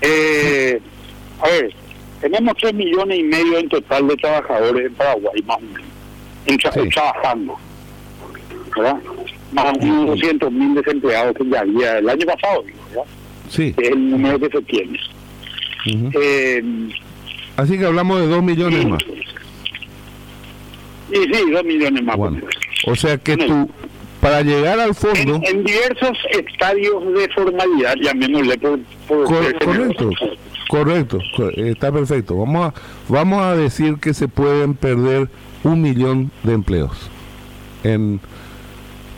Eh, 0.00 0.80
a 1.40 1.48
ver, 1.50 1.72
tenemos 2.20 2.52
tres 2.60 2.74
millones 2.74 3.20
y 3.20 3.22
medio 3.22 3.58
en 3.58 3.68
total 3.68 4.08
de 4.08 4.16
trabajadores 4.16 4.86
en 4.86 4.94
Paraguay, 4.94 5.40
más 5.46 5.58
o 5.58 5.60
menos, 5.60 6.92
trabajando, 6.92 7.54
¿verdad? 8.74 8.96
Más 9.54 9.72
unos 9.80 10.06
200 10.08 10.52
mil 10.52 10.74
desempleados 10.74 11.36
que 11.36 11.48
ya 11.48 11.60
había 11.60 11.98
el 11.98 12.08
año 12.08 12.26
pasado, 12.26 12.64
¿verdad? 12.64 13.04
Sí. 13.48 13.74
Es 13.76 13.88
el 13.90 14.10
número 14.10 14.38
que 14.38 14.48
se 14.50 14.62
tiene. 14.62 14.98
eh, 15.86 16.62
Así 17.56 17.78
que 17.78 17.86
hablamos 17.86 18.20
de 18.20 18.26
dos 18.26 18.42
millones 18.42 18.86
más. 18.86 19.02
Sí, 21.12 21.20
sí, 21.32 21.50
dos 21.50 21.64
millones 21.64 22.02
más. 22.02 22.16
o 22.86 22.96
sea 22.96 23.16
que 23.18 23.36
tú, 23.36 23.70
para 24.20 24.42
llegar 24.42 24.80
al 24.80 24.94
fondo... 24.94 25.40
En, 25.44 25.62
diversos 25.62 26.18
estadios 26.30 27.04
de 27.14 27.28
formalidad, 27.28 27.94
llamémosle 28.02 28.58
por... 28.58 28.78
por 29.06 29.24
correcto, 29.28 30.10
correcto, 30.68 31.18
está 31.56 31.92
perfecto. 31.92 32.36
Vamos 32.36 32.72
a, 32.72 32.74
vamos 33.08 33.42
a 33.42 33.54
decir 33.54 33.96
que 34.00 34.14
se 34.14 34.26
pueden 34.26 34.74
perder 34.74 35.28
un 35.62 35.82
millón 35.82 36.30
de 36.42 36.54
empleos 36.54 37.10
en 37.84 38.18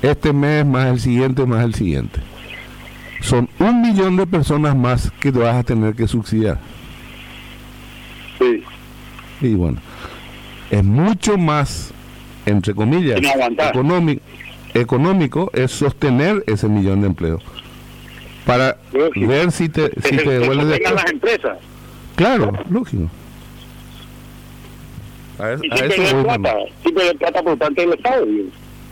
este 0.02 0.32
mes, 0.32 0.64
más 0.64 0.86
el 0.86 1.00
siguiente, 1.00 1.46
más 1.46 1.64
el 1.64 1.74
siguiente. 1.74 2.20
Son 3.22 3.48
un 3.58 3.82
millón 3.82 4.16
de 4.16 4.26
personas 4.26 4.76
más 4.76 5.10
que 5.20 5.32
te 5.32 5.38
vas 5.38 5.56
a 5.56 5.62
tener 5.62 5.94
que 5.94 6.06
subsidiar. 6.06 6.58
Sí. 8.38 8.62
Y 9.40 9.54
bueno, 9.54 9.78
es 10.70 10.84
mucho 10.84 11.36
más, 11.38 11.92
entre 12.44 12.74
comillas, 12.74 13.20
económico, 13.70 14.22
económico 14.74 15.50
es 15.54 15.72
sostener 15.72 16.44
ese 16.46 16.68
millón 16.68 17.00
de 17.00 17.08
empleos. 17.08 17.42
Para 18.44 18.78
ver 19.16 19.50
si 19.50 19.68
te, 19.68 19.90
si 20.02 20.16
te 20.16 20.38
devuelve 20.38 20.78
las 20.78 21.10
empresas. 21.10 21.58
Claro, 22.14 22.52
lógico. 22.70 23.10
A, 25.38 25.52
y 25.60 25.68
eso 25.68 26.22
plata, 26.22 26.54
plata 27.18 27.42
por 27.42 27.58
parte 27.58 27.80
del 27.82 27.92
Estado. 27.92 28.24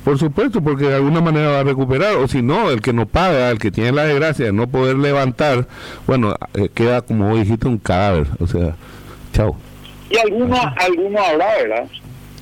Por 0.05 0.19
supuesto, 0.19 0.61
porque 0.63 0.85
de 0.85 0.97
alguna 0.97 1.23
manera 1.23 1.49
va 1.49 1.61
a 1.61 1.65
recuperar, 1.65 2.17
o 2.17 2.29
si 2.29 2.43
no, 2.43 2.71
el 2.71 2.83
que 2.83 2.93
no 2.93 3.07
paga, 3.07 3.51
el 3.51 3.59
que 3.59 3.71
tiene 3.71 3.93
la 3.93 4.05
desgracia 4.05 4.45
de 4.45 4.53
no 4.53 4.69
poder 4.69 4.97
levantar, 4.97 5.67
bueno, 6.07 6.35
eh, 6.53 6.69
queda 6.75 7.01
como 7.01 7.35
dijiste 7.37 7.67
un 7.67 7.79
cadáver, 7.79 8.27
o 8.39 8.47
sea, 8.47 8.77
chao. 9.33 9.57
Y 10.11 10.19
algunos, 10.19 10.61
algunos 10.77 11.27
habrá, 11.27 11.47
¿verdad? 11.57 11.89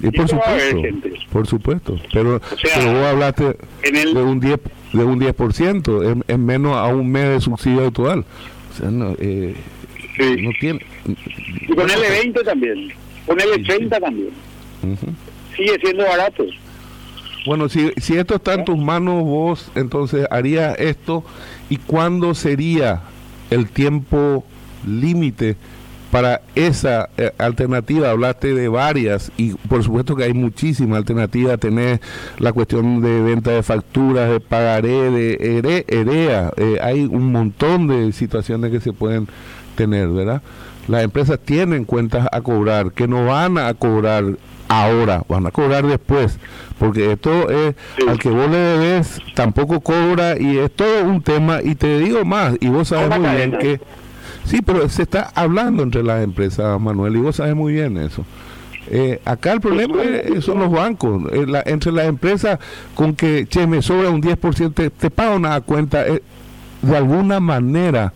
Y 0.02 0.10
por 0.10 0.28
supuesto, 0.28 0.82
por 1.30 1.46
supuesto, 1.46 1.96
pero, 2.12 2.40
vos 2.40 3.06
hablaste 3.06 3.56
de 3.82 4.22
un 4.22 4.40
10 4.40 4.60
de 4.92 5.04
un 5.04 5.20
10%, 5.20 6.02
es, 6.02 6.24
es, 6.26 6.38
menos 6.38 6.76
a 6.76 6.86
un 6.88 7.10
mes 7.10 7.28
de 7.28 7.40
subsidio 7.40 7.86
actual. 7.86 8.24
O 8.72 8.76
sea, 8.76 8.90
no, 8.90 9.14
eh, 9.20 9.54
no 10.18 10.50
tiene... 10.60 10.84
Y 11.68 11.74
ponerle 11.74 12.10
20 12.10 12.42
también, 12.42 12.92
ponerle 13.24 13.62
30 13.62 14.00
también. 14.00 14.30
Sigue 15.56 15.78
siendo 15.80 16.04
barato. 16.04 16.44
Bueno, 17.44 17.68
si, 17.68 17.90
si 17.96 18.16
esto 18.16 18.36
está 18.36 18.54
en 18.54 18.64
tus 18.64 18.78
manos, 18.78 19.24
vos 19.24 19.70
entonces 19.74 20.26
harías 20.30 20.78
esto. 20.78 21.24
¿Y 21.68 21.78
cuándo 21.78 22.34
sería 22.34 23.00
el 23.50 23.68
tiempo 23.68 24.44
límite 24.86 25.56
para 26.12 26.42
esa 26.54 27.08
eh, 27.16 27.32
alternativa? 27.38 28.10
Hablaste 28.10 28.54
de 28.54 28.68
varias 28.68 29.32
y 29.36 29.54
por 29.54 29.82
supuesto 29.82 30.14
que 30.14 30.24
hay 30.24 30.34
muchísimas 30.34 30.98
alternativas. 30.98 31.58
Tenés 31.58 32.00
la 32.38 32.52
cuestión 32.52 33.00
de 33.00 33.20
venta 33.22 33.50
de 33.50 33.62
facturas, 33.62 34.30
de 34.30 34.38
pagaré, 34.38 35.10
de 35.10 35.84
EREA. 35.88 36.52
Eh, 36.56 36.78
hay 36.80 37.04
un 37.06 37.32
montón 37.32 37.88
de 37.88 38.12
situaciones 38.12 38.70
que 38.70 38.80
se 38.80 38.92
pueden 38.92 39.26
tener, 39.74 40.08
¿verdad? 40.08 40.42
Las 40.88 41.02
empresas 41.04 41.38
tienen 41.38 41.84
cuentas 41.84 42.28
a 42.30 42.40
cobrar, 42.40 42.92
que 42.92 43.08
no 43.08 43.26
van 43.26 43.58
a 43.58 43.72
cobrar 43.74 44.36
ahora, 44.68 45.22
van 45.28 45.46
a 45.46 45.50
cobrar 45.50 45.86
después, 45.86 46.38
porque 46.78 47.12
esto 47.12 47.50
es, 47.50 47.74
al 48.06 48.18
que 48.18 48.30
vos 48.30 48.50
le 48.50 48.56
debes, 48.56 49.20
tampoco 49.34 49.80
cobra 49.80 50.38
y 50.38 50.58
es 50.58 50.70
todo 50.72 51.04
un 51.04 51.22
tema, 51.22 51.60
y 51.62 51.74
te 51.74 51.98
digo 51.98 52.24
más, 52.24 52.56
y 52.60 52.68
vos 52.68 52.88
sabes 52.88 53.18
muy 53.18 53.30
bien 53.30 53.52
que, 53.58 53.80
sí, 54.44 54.60
pero 54.64 54.88
se 54.88 55.02
está 55.02 55.30
hablando 55.34 55.82
entre 55.82 56.02
las 56.02 56.24
empresas, 56.24 56.80
Manuel, 56.80 57.16
y 57.16 57.20
vos 57.20 57.36
sabes 57.36 57.54
muy 57.54 57.72
bien 57.72 57.96
eso. 57.98 58.24
Eh, 58.88 59.20
acá 59.24 59.52
el 59.52 59.60
problema 59.60 60.02
son 60.40 60.58
los 60.58 60.70
bancos, 60.70 61.22
eh, 61.32 61.46
entre 61.66 61.92
las 61.92 62.06
empresas 62.06 62.58
con 62.94 63.14
que, 63.14 63.46
che, 63.46 63.66
me 63.66 63.80
sobra 63.80 64.10
un 64.10 64.20
10%, 64.20 64.74
te, 64.74 64.90
te 64.90 65.10
paga 65.10 65.36
una 65.36 65.60
cuenta, 65.60 66.06
eh, 66.06 66.22
de 66.82 66.96
alguna 66.96 67.38
manera 67.38 68.12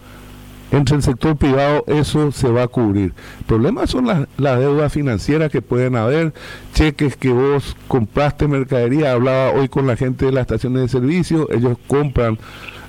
entre 0.72 0.96
el 0.96 1.02
sector 1.02 1.36
privado 1.36 1.84
eso 1.86 2.32
se 2.32 2.48
va 2.48 2.64
a 2.64 2.68
cubrir. 2.68 3.12
El 3.40 3.44
problema 3.46 3.86
son 3.86 4.06
las, 4.06 4.26
deudas 4.36 4.92
financieras 4.92 5.50
que 5.50 5.62
pueden 5.62 5.96
haber, 5.96 6.32
cheques 6.74 7.16
que 7.16 7.30
vos 7.30 7.76
compraste 7.88 8.48
mercadería, 8.48 9.12
hablaba 9.12 9.52
hoy 9.52 9.68
con 9.68 9.86
la 9.86 9.96
gente 9.96 10.26
de 10.26 10.32
las 10.32 10.42
estaciones 10.42 10.82
de 10.82 10.88
servicio, 10.88 11.48
ellos 11.52 11.78
compran 11.86 12.38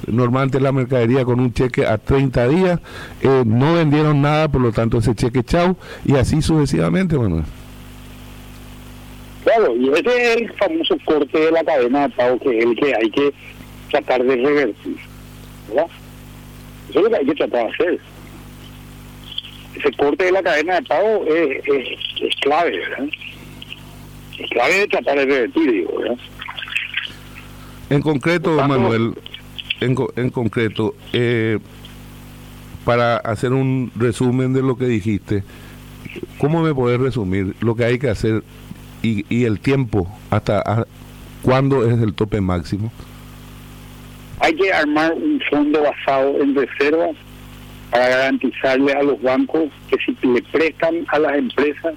normalmente 0.06 0.60
la 0.60 0.72
mercadería 0.72 1.26
con 1.26 1.40
un 1.40 1.54
cheque 1.54 1.86
a 1.86 1.98
30 1.98 2.48
días, 2.50 2.80
eh, 3.22 3.44
no 3.46 3.74
vendieron 3.74 4.22
nada, 4.22 4.48
por 4.48 4.62
lo 4.62 4.72
tanto 4.72 5.00
ese 5.00 5.16
cheque 5.16 5.44
chau, 5.44 5.76
y 6.06 6.16
así 6.16 6.42
sucesivamente, 6.42 7.18
Manuel. 7.18 7.44
Claro, 9.44 9.76
y 9.76 9.90
ese 9.90 10.34
es 10.34 10.38
el 10.38 10.54
famoso 10.54 10.98
corte 11.06 11.40
de 11.40 11.52
la 11.52 11.64
cadena 11.64 12.08
de 12.08 12.10
pago 12.10 12.38
que 12.40 12.58
es 12.58 12.66
el 12.66 12.76
que 12.76 12.94
hay 12.94 13.10
que 13.10 13.34
tratar 13.90 14.24
de 14.24 14.36
revertir, 14.36 14.98
¿verdad? 15.70 15.88
Eso 16.90 17.00
es 17.00 17.04
lo 17.04 17.10
que 17.10 17.16
hay 17.18 17.26
que 17.26 17.36
tratar 17.36 17.66
de 17.66 17.74
hacer. 17.74 18.00
Ese 19.76 19.92
corte 19.94 20.26
de 20.26 20.32
la 20.32 20.44
cadena 20.44 20.76
de 20.76 20.82
pago 20.84 21.26
es, 21.28 21.64
es, 22.22 22.36
clave, 22.42 22.78
¿verdad? 22.78 23.10
Es 24.40 24.50
clave 24.50 24.74
de 24.74 24.88
tratar 24.88 25.18
de 25.18 25.26
revertir, 25.26 25.72
digo, 25.72 26.00
¿verdad? 26.00 26.18
En 27.90 28.02
concreto, 28.02 28.52
Manuel, 28.68 29.14
en, 29.82 29.96
en 30.16 30.30
concreto, 30.30 30.96
eh, 31.14 31.60
para 32.84 33.18
hacer 33.18 33.54
un 33.54 33.92
resumen 33.96 34.54
de 34.54 34.62
lo 34.62 34.78
que 34.78 34.86
dijiste, 34.86 35.44
¿cómo 36.38 36.64
me 36.64 36.74
puedes 36.74 37.00
resumir 37.00 37.56
lo 37.60 37.76
que 37.76 37.86
hay 37.86 38.00
que 38.00 38.10
hacer 38.10 38.44
y, 39.04 39.26
y 39.34 39.46
el 39.46 39.60
tiempo 39.60 40.08
hasta 40.30 40.86
cuándo 41.42 41.86
es 41.90 42.02
el 42.02 42.14
tope 42.14 42.42
máximo? 42.42 42.92
Hay 44.40 44.56
que 44.56 44.72
armar 44.72 45.14
un 45.14 45.42
fondo 45.50 45.82
basado 45.82 46.42
en 46.42 46.56
reservas 46.56 47.16
para 47.92 48.08
garantizarle 48.08 48.94
a 48.94 49.04
los 49.04 49.22
bancos 49.22 49.70
que 49.90 49.98
si 49.98 50.28
le 50.28 50.42
prestan 50.44 51.06
a 51.10 51.20
las 51.20 51.38
empresas 51.38 51.96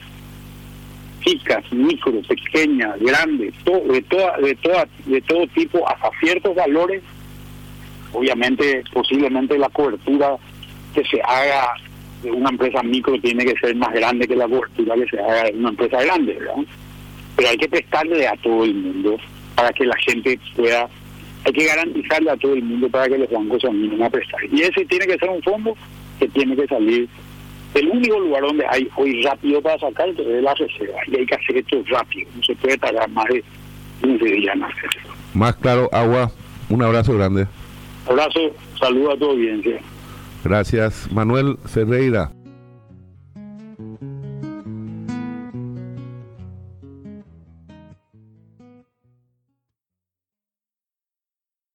chicas, 1.20 1.62
micro, 1.70 2.20
pequeñas, 2.22 2.98
grandes, 3.00 3.52
de 3.64 4.02
toda, 4.02 4.36
de 4.38 4.54
toda, 4.56 4.88
de 5.04 5.20
todo 5.22 5.46
tipo, 5.48 5.86
hasta 5.88 6.10
ciertos 6.20 6.54
valores, 6.54 7.02
obviamente 8.12 8.82
posiblemente 8.92 9.58
la 9.58 9.68
cobertura 9.68 10.36
que 10.94 11.04
se 11.04 11.20
haga 11.22 11.74
de 12.22 12.30
una 12.30 12.50
empresa 12.50 12.82
micro 12.82 13.18
tiene 13.20 13.44
que 13.44 13.58
ser 13.58 13.74
más 13.76 13.92
grande 13.92 14.26
que 14.26 14.36
la 14.36 14.48
cobertura 14.48 14.94
que 14.94 15.06
se 15.08 15.20
haga 15.20 15.44
de 15.44 15.58
una 15.58 15.70
empresa 15.70 16.02
grande, 16.02 16.34
¿verdad? 16.34 16.64
Pero 17.36 17.48
hay 17.48 17.56
que 17.56 17.68
prestarle 17.68 18.26
a 18.26 18.36
todo 18.36 18.64
el 18.64 18.74
mundo 18.74 19.16
para 19.54 19.72
que 19.72 19.84
la 19.84 19.96
gente 19.98 20.38
pueda 20.56 20.88
hay 21.44 21.52
que 21.52 21.64
garantizarle 21.64 22.30
a 22.30 22.36
todo 22.36 22.54
el 22.54 22.62
mundo 22.62 22.88
para 22.88 23.08
que 23.08 23.18
los 23.18 23.30
bancos 23.30 23.62
se 23.62 23.68
animen 23.68 24.02
a 24.02 24.10
prestar. 24.10 24.40
Y 24.50 24.62
ese 24.62 24.84
tiene 24.84 25.06
que 25.06 25.18
ser 25.18 25.28
un 25.28 25.42
fondo 25.42 25.74
que 26.18 26.28
tiene 26.28 26.54
que 26.56 26.66
salir 26.66 27.08
del 27.74 27.88
único 27.88 28.18
lugar 28.18 28.42
donde 28.42 28.64
hay 28.68 28.88
hoy 28.96 29.22
rápido 29.22 29.62
para 29.62 29.78
sacar 29.78 30.08
es 30.08 30.42
la 30.42 30.54
reserva. 30.54 30.98
Y 31.06 31.18
hay 31.18 31.26
que 31.26 31.34
hacer 31.34 31.56
esto 31.58 31.82
rápido, 31.86 32.28
no 32.36 32.42
se 32.42 32.54
puede 32.56 32.76
tardar 32.78 33.08
más 33.10 33.26
de 33.26 33.44
15 34.02 34.24
días 34.24 34.54
en 34.54 34.64
hacerlo. 34.64 35.12
Más 35.34 35.56
claro, 35.56 35.88
Agua, 35.92 36.30
un 36.68 36.82
abrazo 36.82 37.14
grande. 37.14 37.46
Abrazo, 38.08 38.54
saludo 38.78 39.12
a 39.12 39.16
tu 39.16 39.30
audiencia. 39.30 39.80
Gracias, 40.42 41.10
Manuel 41.12 41.56
Ferreira. 41.66 42.32